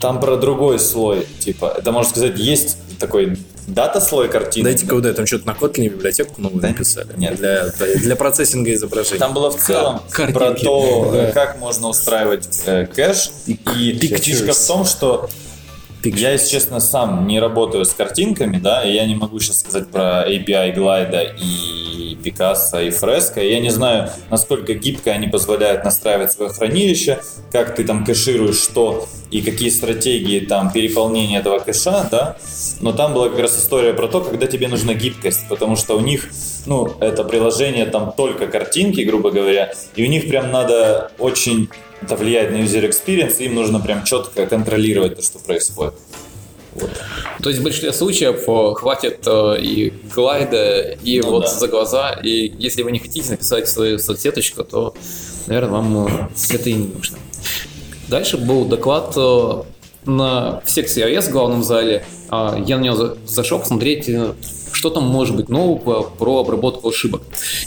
[0.00, 4.64] там про другой слой, типа, это можно сказать, есть такой дата-слой картинок.
[4.72, 6.68] Дайте-ка вот это, там что-то на Kotlin библиотеку новую Да?
[6.68, 7.08] написали.
[7.16, 7.36] Нет.
[7.36, 9.18] Для, для, процессинга изображений.
[9.18, 10.38] Там было в целом Картинки.
[10.38, 11.32] про то, Да.
[11.32, 13.30] как можно устраивать э, кэш.
[13.46, 14.20] И Pictures.
[14.20, 15.28] фишка в том, что
[16.10, 16.20] Pictures.
[16.20, 19.88] я, если честно, сам не работаю с картинками, да, и я не могу сейчас сказать
[19.88, 23.42] про API Glide и Picasso и Fresco.
[23.42, 27.20] Я не знаю, насколько гибко они позволяют настраивать свое хранилище,
[27.52, 32.36] как ты там кэшируешь что и какие стратегии там переполнения этого кэша, да.
[32.80, 36.00] Но там была как раз история про то, когда тебе нужна гибкость, потому что у
[36.00, 36.30] них,
[36.66, 41.68] ну, это приложение там только картинки, грубо говоря, и у них прям надо очень
[42.02, 45.94] это влияет на user experience, им нужно прям четко контролировать то, что происходит.
[47.42, 51.48] То есть в большинстве случаев э, хватит э, и глайда, и Ну вот да.
[51.48, 52.10] за глаза.
[52.22, 54.94] И если вы не хотите написать свою соцсеточку, то,
[55.46, 57.18] наверное, вам э, это и не нужно.
[58.08, 59.16] Дальше был доклад
[60.04, 62.04] на в секции iOS в главном зале.
[62.28, 64.08] А, Я на него за- зашел посмотреть,
[64.76, 67.22] что там может быть нового про обработку ошибок.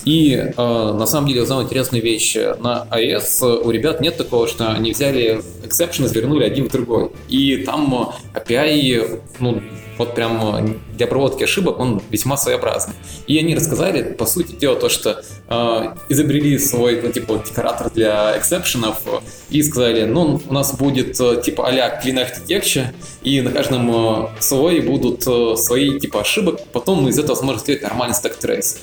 [0.05, 2.35] И э, на самом деле узнал интересную вещь.
[2.35, 7.09] На iOS у ребят нет такого, что они взяли exception и свернули один в другой.
[7.27, 9.61] И там API, ну,
[9.97, 12.93] вот прям для обработки ошибок он весьма своеобразный.
[13.27, 18.37] И они рассказали, по сути дела, то, что э, изобрели свой, ну, типа, декоратор для
[18.37, 19.01] эксепшенов
[19.49, 22.87] и сказали, ну, у нас будет, э, типа, а-ля clean architecture,
[23.23, 27.81] и на каждом э, слое будут э, свои, типа, ошибок, потом из этого сможем сделать
[27.81, 28.79] нормальный стек трейс.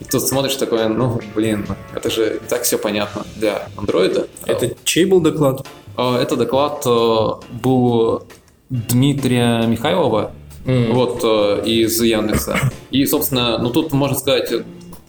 [0.00, 4.26] И тут смотришь такое, ну, блин, это же так все понятно для андроида.
[4.44, 5.66] Это чей был доклад?
[5.96, 7.26] Э, Это доклад э,
[7.62, 8.22] был
[8.68, 10.32] Дмитрия Михайлова,
[10.66, 12.58] вот, э, из Яндекса.
[12.90, 14.50] И, собственно, ну тут можно сказать,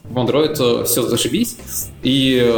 [0.03, 1.57] в Android все зашибись.
[2.03, 2.49] И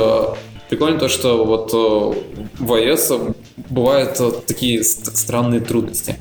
[0.70, 3.36] прикольно то, что вот в iOS
[3.70, 6.20] бывают такие ст- странные трудности.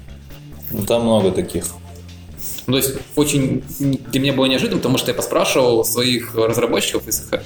[0.71, 1.65] Ну, там много таких.
[2.69, 7.23] Ну, то есть очень для меня было неожиданно, потому что я поспрашивал своих разработчиков из
[7.23, 7.41] их,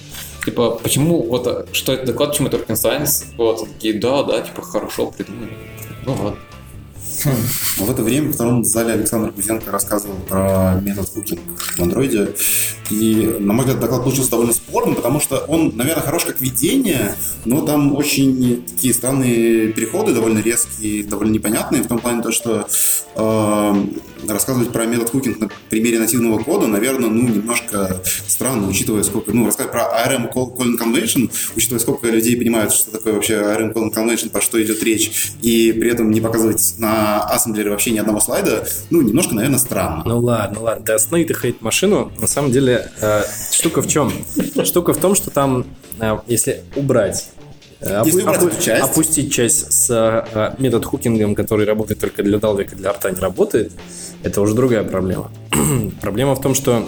[0.45, 3.27] типа, почему вот, что это доклад, почему Rocket Science?
[3.37, 5.53] Вот, такие, да, да, типа, хорошо придумали.
[6.05, 6.35] Ну вот.
[7.77, 12.35] В это время в втором зале Александр Кузенко рассказывал про метод хукинг в андроиде.
[12.91, 17.15] И, на мой взгляд, доклад получился довольно спорным, потому что он, наверное, хорош как видение,
[17.45, 22.67] но там очень такие странные переходы, довольно резкие, довольно непонятные, в том плане, то, что
[23.15, 23.75] э,
[24.29, 29.33] рассказывать про метод хукинг на примере нативного кода, наверное, ну, немножко странно, учитывая, сколько...
[29.33, 33.95] Ну, рассказать про ARM Calling Convention, учитывая, сколько людей понимают, что такое вообще ARM Calling
[33.95, 38.21] Convention, про что идет речь, и при этом не показывать на ассемблере вообще ни одного
[38.21, 40.03] слайда, ну, немножко, наверное, странно.
[40.05, 40.85] Ну ладно, ладно.
[40.85, 42.13] Ты останови ты хейт машину.
[42.19, 44.13] На самом деле, э, штука в чем?
[44.65, 45.67] Штука в том, что там,
[45.99, 47.31] э, если убрать
[48.05, 48.83] Если опу- опу- часть.
[48.83, 52.39] Опустить часть с э, метод хукингом, который работает только для
[52.73, 53.73] и для арта не работает,
[54.23, 55.31] это уже другая проблема.
[56.01, 56.87] проблема в том, что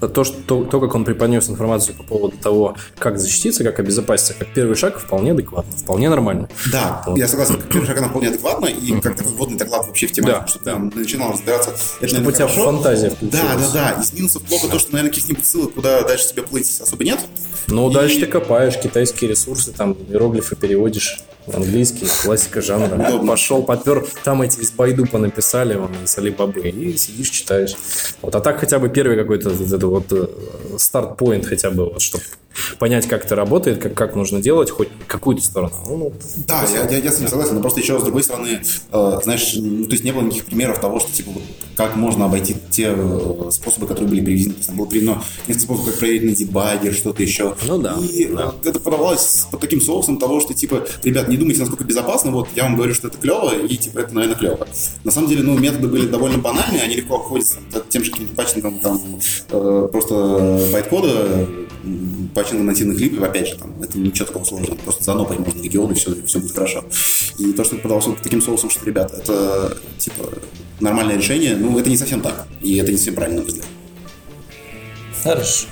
[0.00, 4.34] то, что, то, то, как он преподнес информацию по поводу того, как защититься, как обезопаситься,
[4.34, 6.48] как первый шаг, вполне адекватно, вполне нормально.
[6.72, 10.06] Да, я согласен, как первый шаг она вполне адекватна, и как такой вводный доклад вообще
[10.06, 11.70] в тематику, Да, чтобы там начинал разбираться.
[12.00, 12.64] Это, Чтобы у тебя хорошо.
[12.72, 13.72] фантазия Да, включилась.
[13.72, 14.02] да, да.
[14.02, 17.20] Из минусов плохо то, что, наверное, каких-нибудь ссылок, куда дальше тебе плыть, особо нет.
[17.68, 21.20] Ну, И- дальше ты копаешь китайские ресурсы, там иероглифы переводишь
[21.52, 23.18] английский, классика жанра.
[23.26, 27.74] Пошел, подпер, там эти из Байду понаписали, он из Алибабы, и сидишь, читаешь.
[28.22, 30.26] Вот, а так хотя бы первый какой-то вот вот э,
[30.78, 32.24] старт-поинт хотя бы, вот, чтобы
[32.78, 35.74] понять, как это работает, как, как нужно делать, хоть какую-то сторону.
[35.86, 36.12] Ну, ну,
[36.46, 38.60] Да, я, я, я с ним согласен, но просто еще с другой стороны,
[38.92, 41.42] э, знаешь, ну, то есть не было никаких примеров того, что типа вот,
[41.76, 44.54] как можно обойти те э, способы, которые были приведены.
[44.54, 47.54] То есть, там было приведено несколько способов, как проверить, найти баги, что-то еще.
[47.66, 48.54] Ну да, И да.
[48.62, 52.48] э, это подавалось под таким соусом того, что типа, ребят, не думайте, насколько безопасно, вот
[52.56, 54.66] я вам говорю, что это клево, и типа это, наверное, клево.
[55.04, 57.56] На самом деле, ну, методы были довольно банальные, они легко обходятся
[57.88, 59.00] тем же каким-то патчингом, там,
[59.50, 61.46] э, просто байткода,
[62.34, 65.94] патчингом нативных липов, опять же, там, это ничего такого сложного, просто занопать можно регион, и
[65.94, 66.84] все, все будет хорошо.
[67.38, 70.24] И то, что вот таким соусом, что, ребят, это, типа,
[70.80, 73.66] нормальное решение, ну, это не совсем так, и это не совсем правильно, на взгляд.
[75.22, 75.68] Хорошо.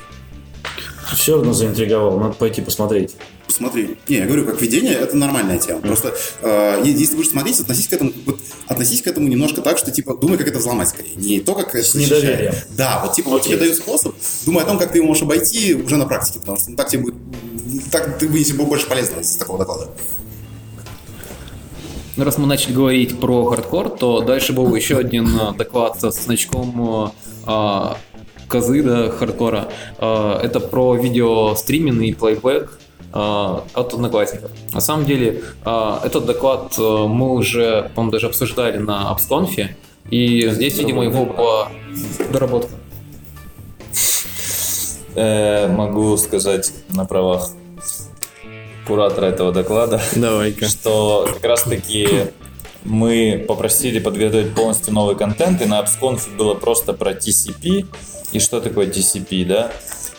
[1.14, 3.14] Все равно заинтриговал, надо пойти посмотреть.
[3.47, 3.99] Посмотри.
[4.09, 5.81] Не, я говорю, как видение, это нормальная тема.
[5.81, 9.91] Просто э, если будешь смотреть, относись к этому, вот, относись к этому немножко так, что
[9.91, 11.15] типа думай, как это взломать скорее.
[11.15, 12.23] Не то, как это защищать.
[12.23, 12.55] недоверием.
[12.77, 15.75] Да, вот типа вот тебе дают способ, думай о том, как ты его можешь обойти
[15.75, 17.15] уже на практике, потому что ну, так тебе будет
[17.91, 19.91] так ты вынесешь больше полезного из такого доклада.
[22.17, 26.11] Ну, раз мы начали говорить про хардкор, то дальше был еще один э, доклад со
[26.11, 27.13] значком
[27.47, 27.95] э,
[28.49, 29.69] козы до хардкора.
[29.99, 32.79] Э, Это про видеостриминг и playback
[33.14, 34.50] от одноклассников.
[34.72, 39.68] На самом деле, э, этот доклад э, мы уже, по-моему, даже обсуждали на AppsConf,
[40.11, 41.68] и здесь, видимо, его по
[42.33, 42.74] доработка.
[45.14, 47.50] Э, могу сказать на правах
[48.85, 50.66] куратора этого доклада, давай-ка.
[50.66, 52.09] что как раз таки
[52.83, 57.87] мы попросили подготовить полностью новый контент, и на AppsConf было просто про TCP,
[58.33, 59.70] и что такое TCP, да,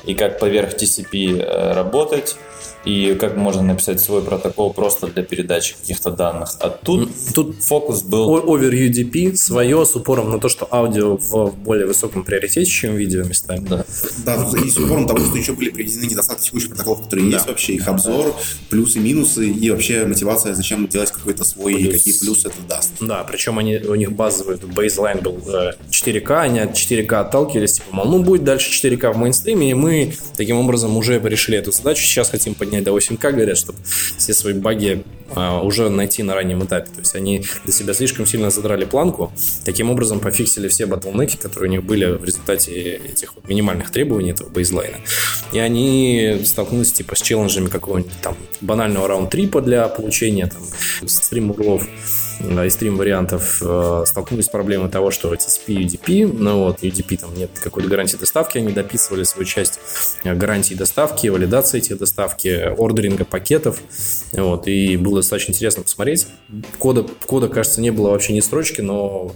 [0.05, 2.38] и как поверх TCP э, работать,
[2.86, 6.56] и как можно написать свой протокол просто для передачи каких-то данных.
[6.60, 8.38] А тут, Тут фокус был...
[8.38, 13.24] Over UDP свое с упором на то, что аудио в более высоком приоритете, чем видео
[13.24, 13.65] местами.
[13.67, 13.86] Да.
[14.26, 17.74] Да, и с упором того, что еще были приведены недостатки текущих протоколов, которые есть вообще,
[17.74, 18.36] их обзор,
[18.69, 22.91] плюсы, минусы и вообще мотивация, зачем делать какой-то свой, и какие плюсы это даст.
[23.02, 27.88] Да, причем они, у них базовый бейзлайн был э, 4К, они от 4К отталкивались, типа,
[27.91, 32.04] мол, ну будет дальше 4К в мейнстриме, и мы таким образом уже решили эту задачу,
[32.04, 33.80] сейчас хотим поднять до 8К, говорят, чтобы
[34.18, 36.90] все свои баги а, уже найти на раннем этапе.
[36.92, 39.32] То есть они для себя слишком сильно задрали планку,
[39.64, 44.32] таким образом пофиксили все батлнеки, которые у них были в результате этих вот минимальных требований
[44.32, 44.98] этого бейзлайна.
[45.52, 50.62] И они столкнулись типа с челленджами какого-нибудь там банального раунд-трипа для получения там
[51.08, 51.88] стрим-урлов
[52.47, 57.17] э, и стрим-вариантов э, столкнулись с проблемой того, что TCP и UDP, ну вот, UDP
[57.17, 59.79] там нет какой-то гарантии доставки, они дописывали свою часть
[60.23, 63.79] э, гарантии доставки, валидации этих доставки, ордеринга пакетов,
[64.34, 66.27] вот, и было достаточно интересно посмотреть.
[66.79, 69.31] Кода, кода, кажется, не было вообще ни строчки, но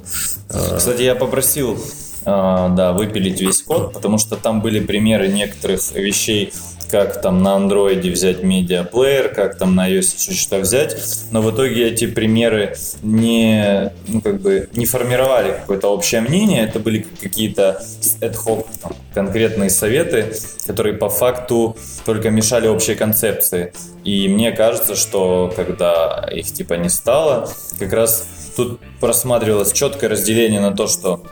[0.50, 1.78] э, Кстати, я попросил,
[2.26, 6.54] да, выпилить весь код, потому что там были примеры некоторых вещей,
[6.90, 10.98] как там на андроиде взять медиаплеер, как там на iOS что-то взять,
[11.32, 16.80] но в итоге эти примеры не, ну, как бы, не формировали какое-то общее мнение, это
[16.80, 17.82] были какие-то
[18.22, 20.34] ad hoc там, конкретные советы,
[20.66, 23.74] которые по факту только мешали общей концепции.
[24.04, 30.62] И мне кажется, что когда их типа не стало, как раз тут просматривалось четкое разделение
[30.62, 31.24] на то, что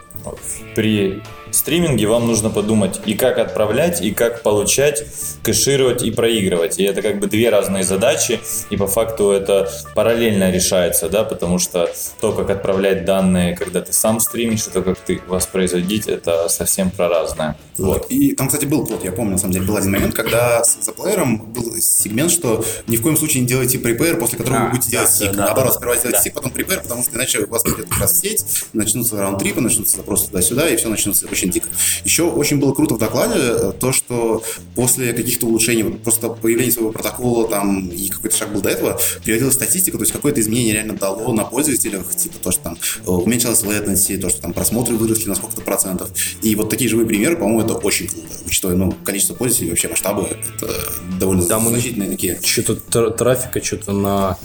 [0.75, 5.03] при стриминге вам нужно подумать и как отправлять, и как получать,
[5.43, 6.79] кэшировать и проигрывать.
[6.79, 11.59] И это как бы две разные задачи, и по факту это параллельно решается, да, потому
[11.59, 16.49] что то, как отправлять данные, когда ты сам стримишь, и то, как ты воспроизводить, это
[16.49, 17.57] совсем про разное.
[17.77, 18.07] Вот.
[18.09, 20.77] И там, кстати, был, вот я помню, на самом деле, был один момент, когда с
[20.81, 24.91] заплеером был сегмент, что ни в коем случае не делайте препейр, после которого вы будете
[24.91, 25.33] делать сик.
[25.33, 28.43] Наоборот, сперва сделайте сик, потом препейр, потому что иначе у вас будет как раз сеть,
[28.73, 31.69] начнутся раунд-трипы, начнутся запросы туда-сюда, и все начнется очень дико.
[32.03, 34.43] Еще очень было круто в докладе э, то, что
[34.75, 39.53] после каких-то улучшений, просто появления своего протокола там и какой-то шаг был до этого, приводилась
[39.53, 43.63] статистика, то есть какое-то изменение реально дало на пользователях, типа то, что там э, уменьшилась
[43.63, 46.09] latency, то, что там просмотры выросли на сколько-то процентов.
[46.41, 50.23] И вот такие живые примеры, по-моему, это очень круто, учитывая ну, количество пользователей, вообще масштабы,
[50.23, 50.73] это
[51.19, 52.39] довольно Там значительные такие.
[52.43, 54.37] Что-то тр- трафика, что-то на,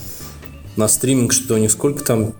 [0.75, 2.33] на стриминг, что них сколько там?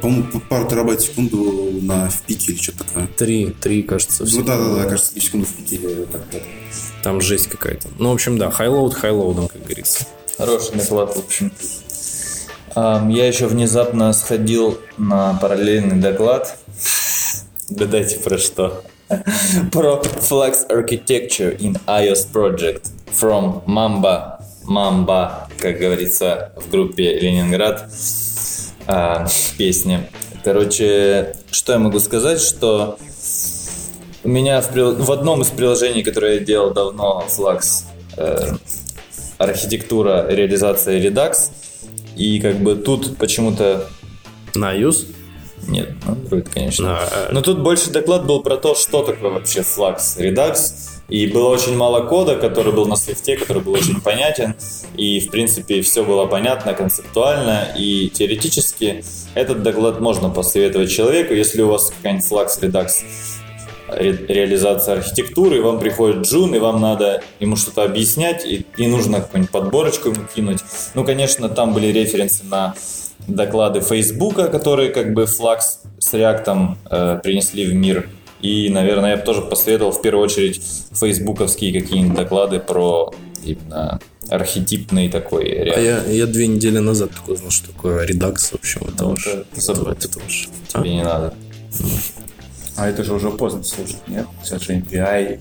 [0.00, 3.06] По-моему, по- пару терабайт в секунду на в пике или что-то такое.
[3.16, 4.24] Три, три, кажется.
[4.24, 6.42] Ну да, да, да, кажется, 3 секунды в пике или так, так.
[7.02, 7.88] Там жесть какая-то.
[7.98, 10.06] Ну, в общем, да, highload highload ом, как говорится.
[10.38, 11.52] Хороший доклад, в общем.
[12.74, 16.58] Я еще внезапно сходил на параллельный доклад.
[17.70, 18.82] Гадайте про что?
[19.72, 24.35] Про Flux Architecture in iOS Project from Mamba.
[24.68, 27.88] Mamba, как говорится в группе Ленинград.
[28.86, 29.26] а,
[29.58, 30.08] песни.
[30.44, 32.98] Короче, что я могу сказать, что
[34.22, 37.82] у меня в, в одном из приложений, которое я делал давно, Flux,
[38.16, 38.52] э,
[39.38, 41.50] архитектура, реализация Redux.
[42.16, 43.88] И как бы тут почему-то
[44.54, 45.06] На iOS?
[45.68, 46.86] нет, на Android, конечно.
[46.92, 50.95] На, э, Но тут больше доклад был про то, что такое вообще Flux Redux.
[51.08, 54.54] И было очень мало кода, который был на свифте, который был очень понятен.
[54.96, 57.68] И, в принципе, все было понятно, концептуально.
[57.76, 63.04] И теоретически этот доклад можно посоветовать человеку, если у вас какая-нибудь Flux Redux
[63.88, 69.20] ре- реализация архитектуры, вам приходит Джун, и вам надо ему что-то объяснять, и, и нужно
[69.20, 70.58] какую-нибудь подборочку ему кинуть.
[70.94, 72.74] Ну, конечно, там были референсы на
[73.28, 78.08] доклады Фейсбука, которые как бы флакс с реактом э, принесли в мир.
[78.40, 80.60] И, наверное, я бы тоже посоветовал в первую очередь
[80.92, 83.12] фейсбуковские какие-нибудь доклады про
[83.44, 85.80] именно архетипный такой А реакт.
[86.08, 89.26] я, я две недели назад только узнал, что такое редакс, в общем, это Ну, уж...
[89.26, 90.04] это это- забудь.
[90.04, 90.80] это уж- а?
[90.80, 91.34] Тебе не надо.
[92.76, 94.26] А это же уже поздно слушать, нет?
[94.44, 95.40] Сейчас же NPI.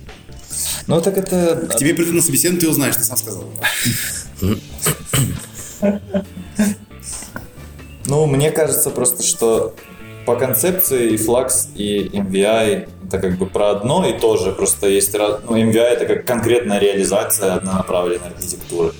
[0.88, 1.68] Ну, так это...
[1.70, 3.44] К тебе придут на собеседование, ты узнаешь, ты сам сказал.
[8.08, 9.76] Ну, мне кажется просто, что
[10.26, 14.52] по концепции и Flux, и MVI это как бы про одно и то же.
[14.52, 15.40] Просто есть раз...
[15.48, 18.94] Ну, MVI это как конкретная реализация однонаправленной архитектуры.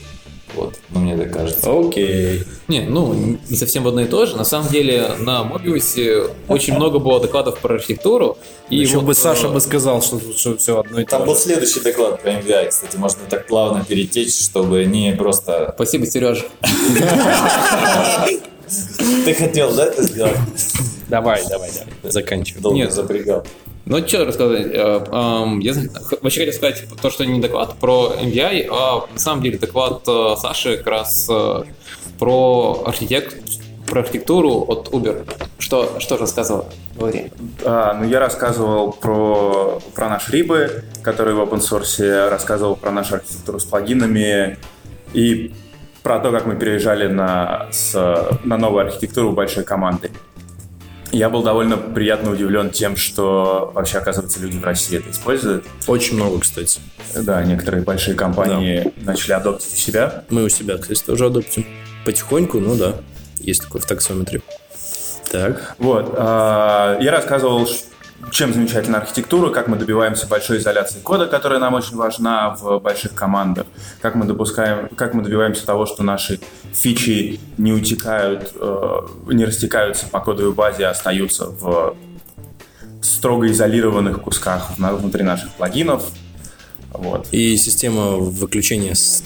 [0.56, 1.70] Вот, ну мне так кажется.
[1.70, 2.44] Окей.
[2.70, 4.38] Не, ну, не совсем в одно и то же.
[4.38, 8.38] На самом деле, на Mobius очень много было докладов про архитектуру.
[8.70, 11.26] И Еще вот, бы э, Саша бы сказал, что тут все одно и то Там
[11.26, 11.42] был же.
[11.42, 15.74] следующий доклад про MVI, кстати, можно так плавно перетечь, чтобы не просто...
[15.76, 16.46] Спасибо, Сереж.
[19.26, 20.38] Ты хотел, да, это сделать?
[21.08, 22.12] Давай, давай, давай.
[22.12, 22.62] Заканчивай.
[22.62, 22.92] Долго Нет.
[22.94, 23.46] запрягал.
[23.86, 24.66] Ну, что рассказать?
[24.74, 25.04] Э,
[25.62, 25.74] Я
[26.22, 30.36] вообще хотел сказать то, что не доклад про MVI, а на самом деле доклад э,
[30.42, 31.64] Саши как раз э,
[32.18, 33.38] про, архитект,
[33.86, 35.30] про архитектуру от Uber.
[35.60, 36.66] Что, что рассказывал?
[36.96, 37.32] Говори.
[37.64, 43.16] А, ну, я рассказывал про, про наш рибы, который в open source, рассказывал про нашу
[43.16, 44.58] архитектуру с плагинами
[45.14, 45.54] и
[46.06, 47.96] про то, как мы переезжали на, с,
[48.44, 50.12] на новую архитектуру большой команды.
[51.12, 55.66] Я был довольно приятно удивлен тем, что вообще, оказывается, люди в России это используют.
[55.88, 56.80] Очень много, кстати.
[57.16, 60.26] Да, некоторые большие компании начали адоптить у себя.
[60.30, 61.66] Мы у себя, кстати, тоже адоптим.
[62.06, 62.94] Потихоньку, ну да.
[63.40, 64.44] Есть такое в таксометре.
[65.32, 65.76] Так.
[65.80, 66.14] Вот.
[66.16, 67.68] а, Я рассказывал,
[68.32, 73.14] чем замечательна архитектура, как мы добиваемся большой изоляции кода, которая нам очень важна в больших
[73.14, 73.68] командах,
[74.02, 76.40] как мы допускаем, как мы добиваемся того, что наши
[76.74, 81.96] фичи не утекают, э, не растекаются по кодовой базе, а остаются в
[83.02, 86.06] строго изолированных кусках внутри наших плагинов.
[86.90, 87.28] Вот.
[87.32, 89.22] И система выключения с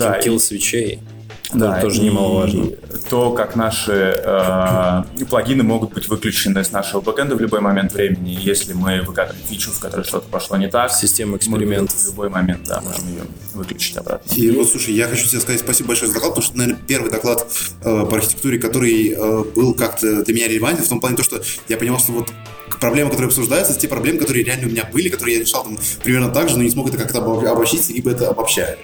[0.99, 1.08] Да,
[1.53, 2.67] Да, тоже и немаловажно.
[3.09, 3.91] То, как наши
[4.23, 8.37] э, плагины могут быть выключены с нашего бэкэнда в любой момент времени.
[8.39, 11.95] Если мы выкатываем фичу, в которой что-то пошло не так, Система мы экспериментов.
[11.95, 13.23] в любой момент да, можем ее
[13.55, 14.31] выключить обратно.
[14.35, 17.09] И вот, слушай, я хочу тебе сказать спасибо большое за доклад, потому что, наверное, первый
[17.09, 17.47] доклад
[17.83, 21.41] э, по архитектуре, который э, был как-то для меня релевантен, в том плане, то, что
[21.67, 22.29] я понимал, что вот
[22.79, 25.77] проблемы, которые обсуждаются, это те проблемы, которые реально у меня были, которые я решал там
[26.03, 28.77] примерно так же, но не смог это как-то обо- обобщить, либо это обобщаю.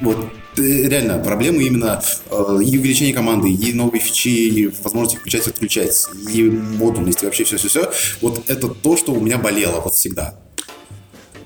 [0.00, 0.16] Вот
[0.56, 5.50] реально проблемы именно э, и увеличение команды, и новые фичи, и возможность их включать и
[5.50, 7.90] отключать, и модульность, и вообще все-все-все.
[8.20, 10.38] Вот это то, что у меня болело вот всегда.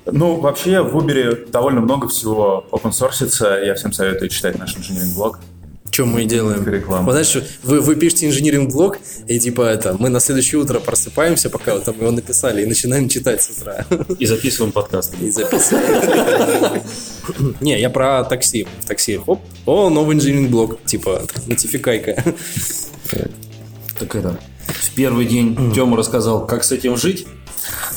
[0.05, 3.65] Ну, вообще в Uber довольно много всего open source.
[3.65, 5.39] Я всем советую читать наш инженеринг блог.
[5.91, 6.65] Что мы и делаем?
[6.65, 7.03] Реклама.
[7.03, 8.97] Вот знаешь, вы, вы пишете инжиниринг-блог,
[9.27, 13.09] и типа это, мы на следующее утро просыпаемся, пока вот там его написали, и начинаем
[13.09, 13.85] читать с утра.
[14.17, 15.13] И записываем подкаст.
[15.19, 16.81] И записываем.
[17.61, 18.67] Не, я про такси.
[18.87, 19.19] Такси.
[19.25, 20.83] Оп, о, новый инжиниринг-блог.
[20.85, 22.23] Типа, нотификайка.
[23.99, 27.27] Так это, в первый день Тёма рассказал, как с этим жить,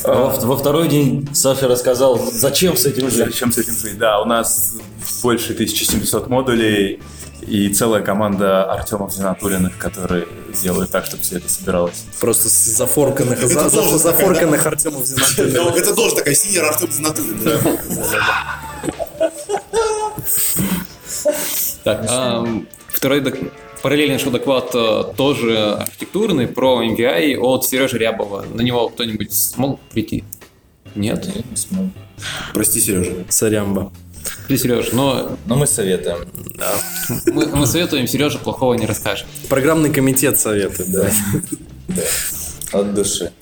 [0.02, 3.26] а во, во второй день Саша рассказал, зачем с этим жить.
[3.26, 3.96] Зачем с этим жить?
[3.98, 4.76] Да, у нас
[5.22, 7.00] больше 1700 модулей
[7.46, 10.26] и целая команда Артемов Зинатулиных, которые
[10.62, 12.04] делают так, чтобы все это собиралось.
[12.20, 15.76] Просто с зафорканных, за- за- зафорканных Артемов Зинатуллиных.
[15.76, 17.38] Это тоже такая синяя Артем Знатулин.
[21.84, 23.38] Так, ам, второй док-
[23.82, 28.44] параллельный шел доклад э, тоже архитектурный про MVI от Сережи Рябова.
[28.54, 30.24] На него кто-нибудь смог прийти?
[30.94, 31.28] Нет?
[32.52, 33.12] Прости, Сережа.
[33.28, 33.92] Царямба.
[34.48, 36.18] Ты, Сереж, но Но мы советуем.
[37.26, 39.26] мы, мы советуем, Сережа плохого не расскажет.
[39.48, 41.10] Программный комитет советует, да.
[42.72, 43.32] От души.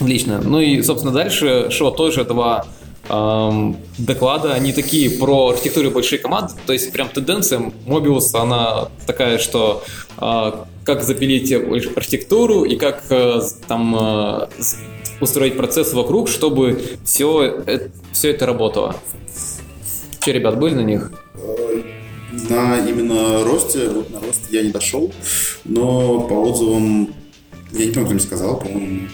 [0.00, 0.40] Отлично.
[0.42, 2.66] Ну и, собственно, дальше шло тоже два
[3.10, 4.54] ам, доклада.
[4.54, 6.54] Они такие про архитектуру и большие команды.
[6.66, 9.82] То есть прям тенденция Mobius, она такая, что
[10.16, 14.46] а, как запилить архитектуру и как э, там э,
[15.20, 17.62] устроить процесс вокруг, чтобы все,
[18.12, 18.96] все это работало.
[20.20, 21.12] Че, ребят, были на них?
[22.48, 25.12] На именно росте, вот на рост я не дошел,
[25.64, 27.14] но по отзывам,
[27.72, 29.08] я не помню, кто мне сказал, по-моему,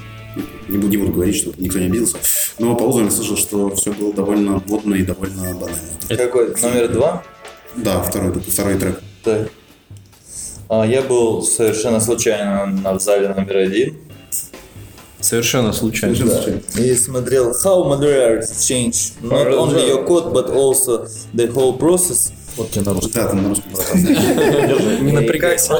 [0.68, 2.16] не буду, не буду говорить, чтобы никто не обиделся,
[2.58, 5.78] но по отзывам я слышал, что все было довольно водно и довольно банально.
[6.08, 6.54] Какой?
[6.60, 7.22] Номер два?
[7.76, 9.00] Да, второй, второй трек.
[9.22, 9.48] Так.
[10.68, 13.96] А, Я был совершенно случайно на зале номер один.
[15.20, 16.14] Совершенно случайно.
[16.76, 22.32] И смотрел how modularity change not only your code, but also the whole process.
[22.56, 23.12] Вот тебе на русском.
[23.12, 23.72] Да, там на русском.
[25.04, 25.74] Не напрягайся.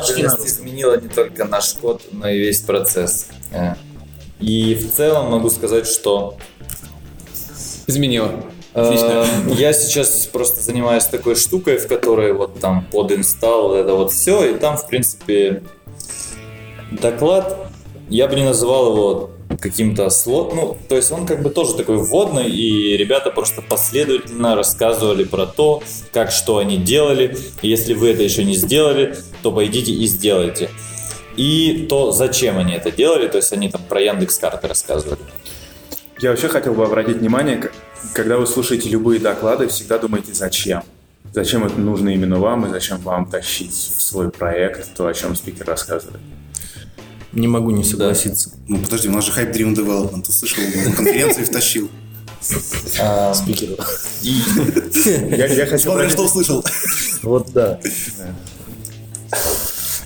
[0.45, 3.29] изменила не только наш код, но и весь процесс.
[4.41, 6.37] И в целом могу сказать, что
[7.87, 8.33] Изменило.
[8.75, 9.27] Э, Отлично.
[9.55, 14.45] Я сейчас просто занимаюсь такой штукой, в которой вот там под инсталл, это вот все,
[14.45, 15.63] и там, в принципе,
[16.91, 17.71] доклад,
[18.09, 19.31] я бы не называл его
[19.61, 24.57] каким-то слот, ну, то есть он как бы тоже такой вводный, и ребята просто последовательно
[24.57, 25.83] рассказывали про то,
[26.13, 30.71] как что они делали, и если вы это еще не сделали, то пойдите и сделайте.
[31.37, 35.21] И то, зачем они это делали, то есть они там про Яндекс карты рассказывали.
[36.19, 37.71] Я вообще хотел бы обратить внимание,
[38.15, 40.83] когда вы слушаете любые доклады, всегда думайте, зачем.
[41.35, 45.37] Зачем это нужно именно вам и зачем вам тащить в свой проект то, о чем
[45.37, 46.21] спикер рассказывает.
[47.33, 48.51] Не могу не согласиться.
[48.67, 50.23] Ну, подожди, у нас же Hype Driven Development.
[50.23, 51.91] Ты слышал, на конференции втащил.
[52.41, 53.77] Спикер.
[54.23, 56.65] Я, хотел Смотря что услышал.
[57.23, 57.79] Вот да.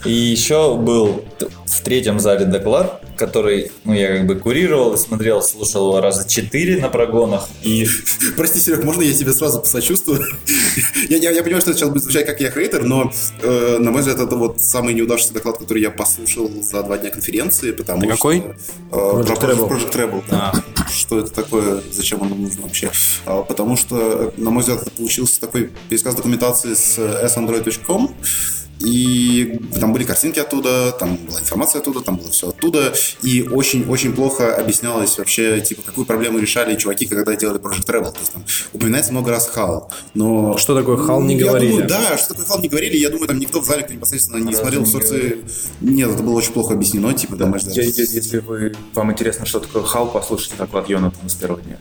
[0.04, 1.24] И еще был
[1.66, 6.28] в третьем зале доклад, который ну, я как бы курировал и смотрел, слушал его раза
[6.28, 7.48] четыре на прогонах.
[7.62, 7.86] И
[8.36, 10.24] Прости, Серег, можно я тебе сразу посочувствую?
[11.08, 13.90] я, я, я понимаю, что это сейчас будет звучать как я хейтер, но, э, на
[13.90, 18.02] мой взгляд, это вот самый неудачный доклад, который я послушал за два дня конференции, потому
[18.02, 18.16] Это что...
[18.16, 18.38] какой?
[18.38, 18.44] э,
[18.90, 19.68] про Project Rebel.
[19.68, 20.52] Project Rebel, да.
[20.90, 22.90] Что это такое, зачем оно нужно вообще?
[23.26, 28.14] А, потому что, на мой взгляд, это получился такой пересказ документации с sandroid.com,
[28.80, 32.92] и там были картинки оттуда, там была информация оттуда, там было все оттуда.
[33.22, 38.12] И очень-очень плохо объяснялось вообще, типа, какую проблему решали чуваки, когда делали Project Rebel.
[38.12, 39.90] То есть там упоминается много раз HAL.
[40.14, 40.56] Но...
[40.56, 41.70] Что такое HAL, не Я говорили.
[41.72, 42.96] думаю, да, что такое HAL не говорили.
[42.96, 45.36] Я думаю, там никто в зале, кто непосредственно не смотрел в сорце...
[45.80, 49.82] Нет, это было очень плохо объяснено, типа, да, я- Если вы, вам интересно, что такое
[49.82, 51.78] хал, послушайте доклад Йонатана с первого дня.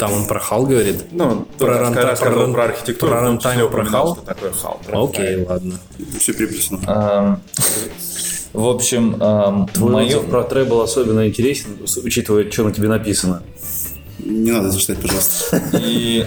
[0.00, 1.04] Там он про хал говорит?
[1.12, 4.14] Ну, Про про, рассказывал про про, ран- архитектуру, про рантайм, про хал?
[4.16, 4.80] что такое хал.
[4.90, 5.78] Окей, ладно.
[6.18, 6.80] Все переписано.
[6.88, 7.40] эм,
[8.54, 13.42] в общем, Твой отзыв про требл особенно интересен, учитывая, что на тебе написано.
[14.18, 15.62] Не надо зачитать, пожалуйста.
[15.74, 16.26] и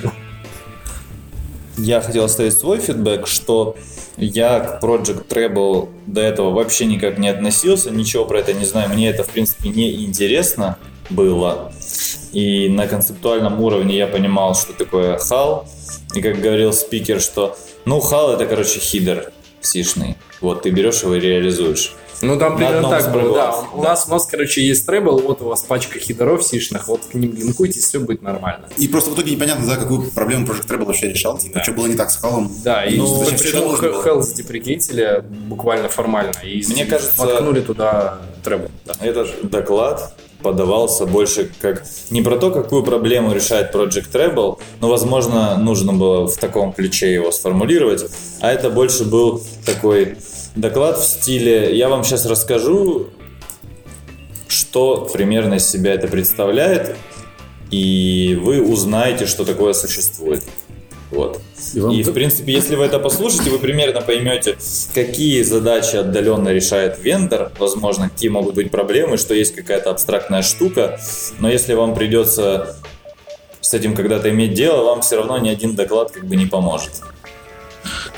[1.78, 3.76] я хотел оставить свой фидбэк, что
[4.18, 8.90] я к Project Treble до этого вообще никак не относился, ничего про это не знаю,
[8.90, 10.78] мне это в принципе не интересно
[11.10, 11.72] было.
[12.34, 15.66] И на концептуальном уровне я понимал, что такое HAL.
[16.16, 17.56] И как говорил спикер, что
[17.86, 19.32] ну HAL это, короче, хидер
[19.62, 20.18] сишный.
[20.42, 21.94] Вот, ты берешь его и реализуешь.
[22.22, 23.56] Ну, там примерно так было, да.
[23.74, 27.14] У нас, у нас, короче, есть требл, вот у вас пачка хидеров сишных, вот к
[27.16, 28.70] ним линкуйтесь, все будет нормально.
[28.78, 31.38] И просто в итоге непонятно, да, какую проблему Project Treble вообще решал.
[31.38, 32.50] Типа, что было не так с халом.
[32.64, 33.74] Да, и Ну, почему?
[33.76, 36.32] Health деприкейтили буквально формально.
[36.44, 38.70] И Мне кажется- воткнули туда требл.
[38.86, 38.94] Да.
[39.02, 40.14] Этот доклад
[40.44, 46.28] подавался больше как не про то, какую проблему решает Project Treble, но, возможно, нужно было
[46.28, 48.06] в таком ключе его сформулировать,
[48.42, 50.18] а это больше был такой
[50.56, 53.08] доклад в стиле «я вам сейчас расскажу,
[54.48, 56.96] что примерно из себя это представляет,
[57.72, 60.44] и вы узнаете, что такое существует».
[61.14, 61.40] Вот.
[61.74, 64.58] И вам И, в принципе, если вы это послушаете, вы примерно поймете,
[64.94, 71.00] какие задачи отдаленно решает вендор, возможно, какие могут быть проблемы, что есть какая-то абстрактная штука,
[71.40, 72.76] но если вам придется
[73.62, 77.02] с этим когда-то иметь дело, вам все равно ни один доклад как бы не поможет.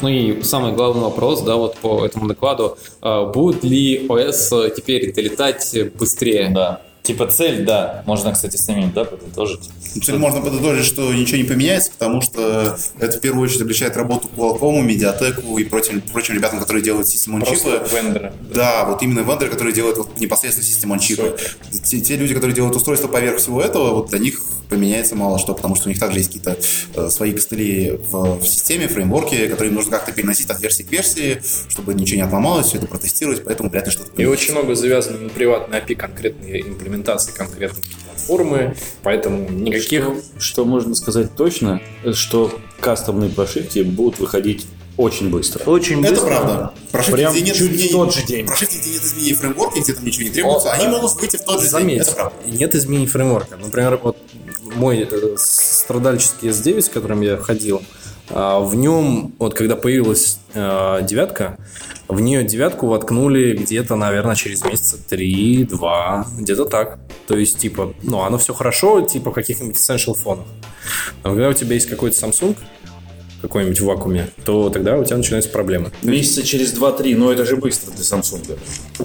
[0.02, 5.14] Ну и самый главный вопрос, да, вот по этому докладу, а, будет ли ОС теперь
[5.14, 6.50] долетать быстрее?
[6.54, 6.82] Да.
[7.06, 9.70] Типа цель, да, можно, кстати, самим, да, подытожить.
[10.04, 14.28] Цель можно подытожить, что ничего не поменяется, потому что это в первую очередь облегчает работу
[14.36, 17.82] Qualcomm, Mediatek и прочим, прочим ребятам, которые делают систему чипы.
[17.94, 18.34] вендоры.
[18.54, 21.38] Да, вот именно вендоры, которые делают вот непосредственно систему чипы.
[21.84, 25.54] Те, те люди, которые делают устройство поверх всего этого, вот для них поменяется мало что,
[25.54, 26.58] потому что у них также есть какие-то
[26.96, 30.92] э, свои костыли в, в системе, фреймворке, которые им нужно как-то переносить от версии к
[30.92, 34.74] версии, чтобы ничего не отломалось, все это протестировать, поэтому вряд ли что-то И очень много
[34.74, 40.06] завязано на приватной API конкретной имплементации конкретной платформы, поэтому никаких...
[40.38, 41.82] Что можно сказать точно,
[42.14, 44.66] что кастомные прошивки будут выходить
[44.98, 45.64] очень быстро.
[45.70, 46.74] Очень Это правда.
[46.92, 48.48] Прошивки, Прям где нет чуть в изменений, тот же день.
[48.48, 50.92] Прошивки, где нет изменений в фреймворке, где там ничего не требуется, О, они да.
[50.92, 51.70] могут выйти в тот же день.
[51.70, 52.36] Заметь, Это правда.
[52.46, 53.58] нет изменений фреймворка.
[53.58, 54.18] Например, вот
[54.76, 57.82] мой э, страдальческий S9, с которым я ходил,
[58.30, 61.58] а, в нем, вот когда появилась э, девятка,
[62.08, 67.00] в нее девятку воткнули где-то, наверное, через месяца 3-2, где-то так.
[67.28, 70.46] То есть, типа, ну, оно все хорошо, типа, в каких-нибудь essential фонах.
[71.24, 72.56] Но когда у тебя есть какой-то Samsung,
[73.42, 75.92] какой-нибудь в вакууме, то тогда у тебя начинаются проблемы.
[76.04, 78.58] Месяца через 2-3, но это же быстро для Samsung.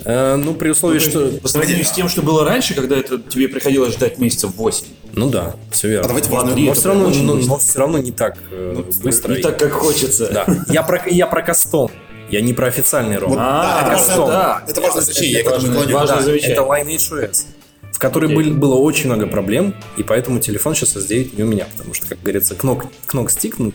[0.04, 1.30] Э, ну, при условии, что...
[1.42, 4.86] По сравнению с тем, что было раньше, когда это тебе приходилось ждать месяцев 8.
[5.12, 6.04] Ну да, все верно.
[6.04, 7.58] А давайте Ладно, Но все равно, но, быстро.
[7.58, 9.34] все равно не так э, быстро.
[9.34, 10.30] Не так, как хочется.
[10.32, 10.46] Да.
[10.68, 11.90] Я про, я про кастом.
[12.30, 13.30] Я не про официальный ром.
[13.30, 14.62] Вот, да, это, А, важно, да.
[14.68, 15.82] это важное значение, я к Это этому важно.
[15.82, 15.98] клоню.
[15.98, 16.52] Важное Да, замечание.
[16.52, 17.44] это Lineage OS,
[17.92, 21.66] в которой был- было очень много проблем, и поэтому телефон сейчас S9 не у меня,
[21.76, 23.74] потому что, как говорится, кнок, кнок стикнут,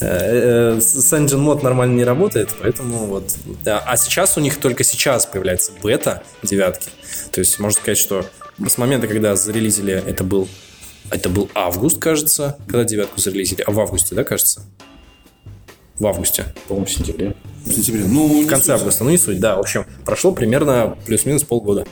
[0.00, 3.32] э, э, с Engine мод нормально не работает, поэтому вот,
[3.64, 3.78] да.
[3.86, 6.88] А сейчас у них только сейчас появляется бета девятки,
[7.32, 8.24] то есть можно сказать, что
[8.66, 10.48] с момента, когда зарелизили, это был
[11.10, 14.60] это был август, кажется, когда девятку зарелизили, а в августе, да, кажется?
[15.98, 16.46] В августе.
[16.68, 17.34] По-моему, в сентябре.
[17.64, 18.04] В сентябре.
[18.04, 19.56] Ну, В конце августа, ну не суть, да.
[19.56, 21.86] В общем, прошло примерно плюс-минус полгода.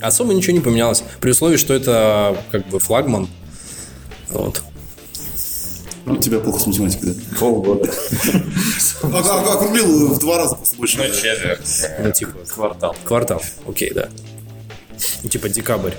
[0.00, 1.02] Особо ничего не поменялось.
[1.20, 3.28] При условии, что это как бы флагман.
[4.28, 4.62] Вот.
[6.04, 7.36] У тебя плохо с математикой, да?
[7.38, 7.90] Полгода.
[9.02, 10.98] А- а- Округлил в два раза просто больше.
[12.02, 12.32] Ну, типа...
[12.48, 12.96] Квартал.
[13.04, 14.08] Квартал, окей, да.
[15.22, 15.92] Ну, типа декабрь.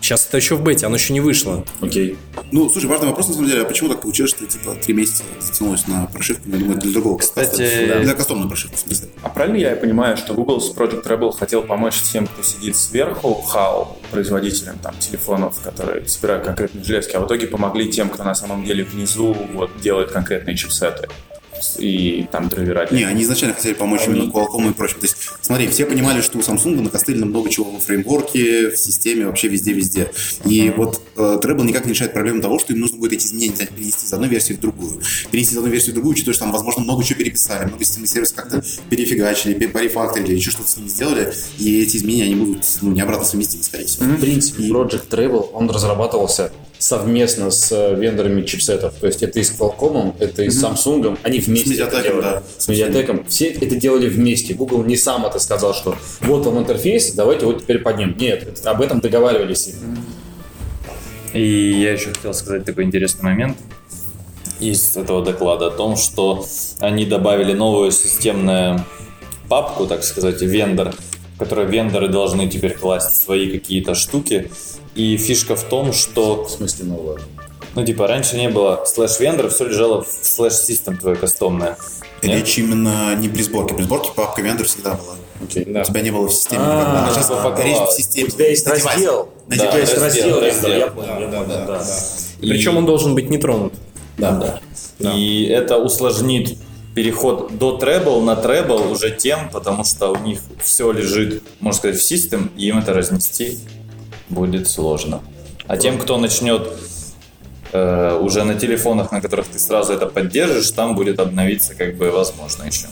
[0.00, 1.64] Сейчас это еще в бете, оно еще не вышло.
[1.80, 2.16] Окей.
[2.50, 5.22] Ну, слушай, важный вопрос, на самом деле, а почему так получилось, что, типа, три месяца
[5.40, 9.08] затянулось на прошивку, я думаю, для другого Кстати, Для кастомной прошивки, в смысле.
[9.22, 13.44] А правильно я понимаю, что Google с Project Rebel хотел помочь тем, кто сидит сверху,
[13.52, 18.34] HAL, производителям там, телефонов, которые собирают конкретные железки, а в итоге помогли тем, кто на
[18.34, 21.08] самом деле внизу вот, делает конкретные чипсеты
[21.78, 22.88] и там драйвера.
[22.90, 24.98] Не, они изначально хотели помочь именно Qualcomm и прочим.
[25.00, 29.26] То есть, смотри, все понимали, что у Samsung накостылено много чего во фреймворке, в системе,
[29.26, 30.10] вообще везде-везде.
[30.44, 33.54] И вот э, Treble никак не решает проблему того, что им нужно будет эти изменения
[33.54, 35.00] взять, перенести из одной версии в другую.
[35.30, 38.10] Перенести из одной версии в другую, учитывая, что там, возможно, много чего переписали, много системных
[38.10, 42.64] сервисов как-то перефигачили, пе- порефакторили, еще что-то с ними сделали, и эти изменения, они будут,
[42.82, 44.04] ну, не обратно совместимы, скорее всего.
[44.06, 48.94] В принципе, Project Travel, он разрабатывался совместно с э, вендорами чипсетов.
[48.94, 51.18] То есть это и с Qualcomm, это и с Samsung.
[51.22, 52.20] Они вместе С делали.
[52.22, 52.42] да.
[52.56, 53.26] С Mediatek.
[53.28, 54.54] Все это делали вместе.
[54.54, 58.16] Google не сам это сказал, что вот вам интерфейс, давайте вот теперь ним.
[58.18, 59.74] Нет, об этом договаривались.
[61.32, 63.58] И я еще хотел сказать такой интересный момент
[64.60, 66.44] из этого доклада о том, что
[66.80, 68.84] они добавили новую системную
[69.48, 70.94] папку, так сказать, вендор,
[71.34, 74.50] в которой вендоры должны теперь класть свои какие-то штуки.
[74.98, 77.18] И фишка в том, что В смысле новое.
[77.76, 81.78] Ну, типа, раньше не было слэш-вендор, все лежало в слэш-систем твое кастомное.
[82.20, 82.34] Нет?
[82.34, 83.74] Речь именно не при сборке.
[83.74, 85.14] При сборке папка вендор всегда была.
[85.40, 85.82] Да.
[85.82, 86.62] У тебя не было в системе.
[86.64, 87.64] А, Сейчас типа паковалась.
[87.64, 88.26] речь в системе.
[88.26, 89.28] У тебя есть раздел.
[89.46, 91.84] На У тебя Да, есть раздел, раздел, я понял, я понял, да.
[92.40, 93.74] Причем он должен быть не тронут.
[94.16, 94.60] Да.
[94.98, 96.58] И это усложнит
[96.96, 102.00] переход до treble на treble уже тем, потому что у них все лежит, можно сказать,
[102.00, 103.60] в систем, и им это разнести
[104.28, 105.22] будет сложно.
[105.66, 106.68] А тем, кто начнет
[107.72, 112.10] э, уже на телефонах, на которых ты сразу это поддержишь, там будет обновиться как бы
[112.10, 112.86] возможно еще.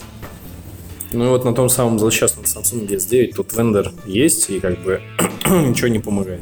[1.13, 5.01] Ну и вот на том самом злосчастном Samsung S9 тут вендор есть, и как бы
[5.47, 6.41] ничего не помогает.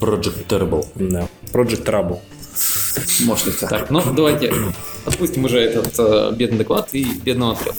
[0.00, 0.86] Project Terrible.
[0.94, 1.28] Да.
[1.52, 2.18] Project Trouble.
[3.26, 3.60] Мощность.
[3.60, 4.52] Так, ну давайте
[5.04, 7.74] отпустим уже этот э, бедный доклад и бедного трех.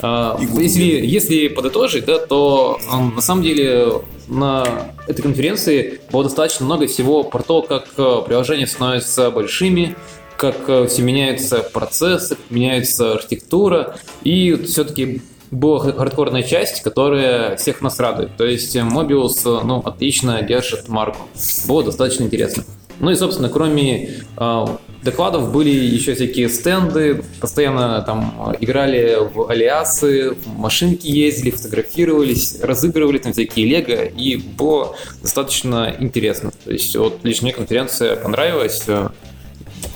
[0.00, 6.66] А, если, если подытожить, да, то м, на самом деле на этой конференции было достаточно
[6.66, 9.96] много всего про то, как э, приложения становятся большими,
[10.36, 17.98] как э, все меняются процессы, меняется архитектура, и все-таки была хардкорная часть, которая всех нас
[17.98, 18.36] радует.
[18.36, 21.26] То есть э, Mobius, э, ну, отлично держит марку.
[21.66, 22.64] Было достаточно интересно.
[23.00, 24.66] Ну и, собственно, кроме э,
[25.02, 32.60] докладов были еще всякие стенды, постоянно там э, играли в алиасы, в машинки ездили, фотографировались,
[32.60, 36.50] разыгрывали там всякие лего, и было достаточно интересно.
[36.64, 38.82] То есть вот лично мне конференция понравилась.
[38.86, 39.08] э,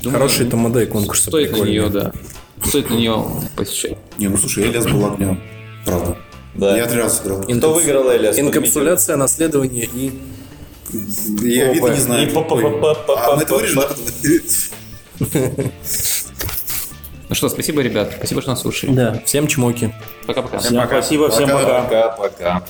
[0.03, 1.29] думаю, Хороший там модель конкурса.
[1.29, 2.13] Стоит на нее, да.
[2.65, 3.25] Стоит на нее
[3.57, 3.99] посещать.
[4.19, 5.41] Не, ну слушай, Элиас был огнем.
[5.85, 6.17] Правда.
[6.55, 6.77] Да.
[6.77, 7.43] Я три раза сыграл.
[7.43, 8.39] Кто выиграл, Элиас?
[8.39, 10.13] Инкапсуляция, наследование и...
[11.43, 12.31] Я вида не знаю.
[12.35, 13.89] А, мы это вырежем, да?
[17.29, 18.13] Ну что, спасибо, ребят.
[18.19, 18.93] Спасибо, что нас слушали.
[18.93, 19.23] Да.
[19.25, 19.95] Всем чмоки.
[20.27, 20.59] Пока-пока.
[20.59, 21.83] Всем спасибо, всем пока.
[21.83, 22.63] Пока-пока.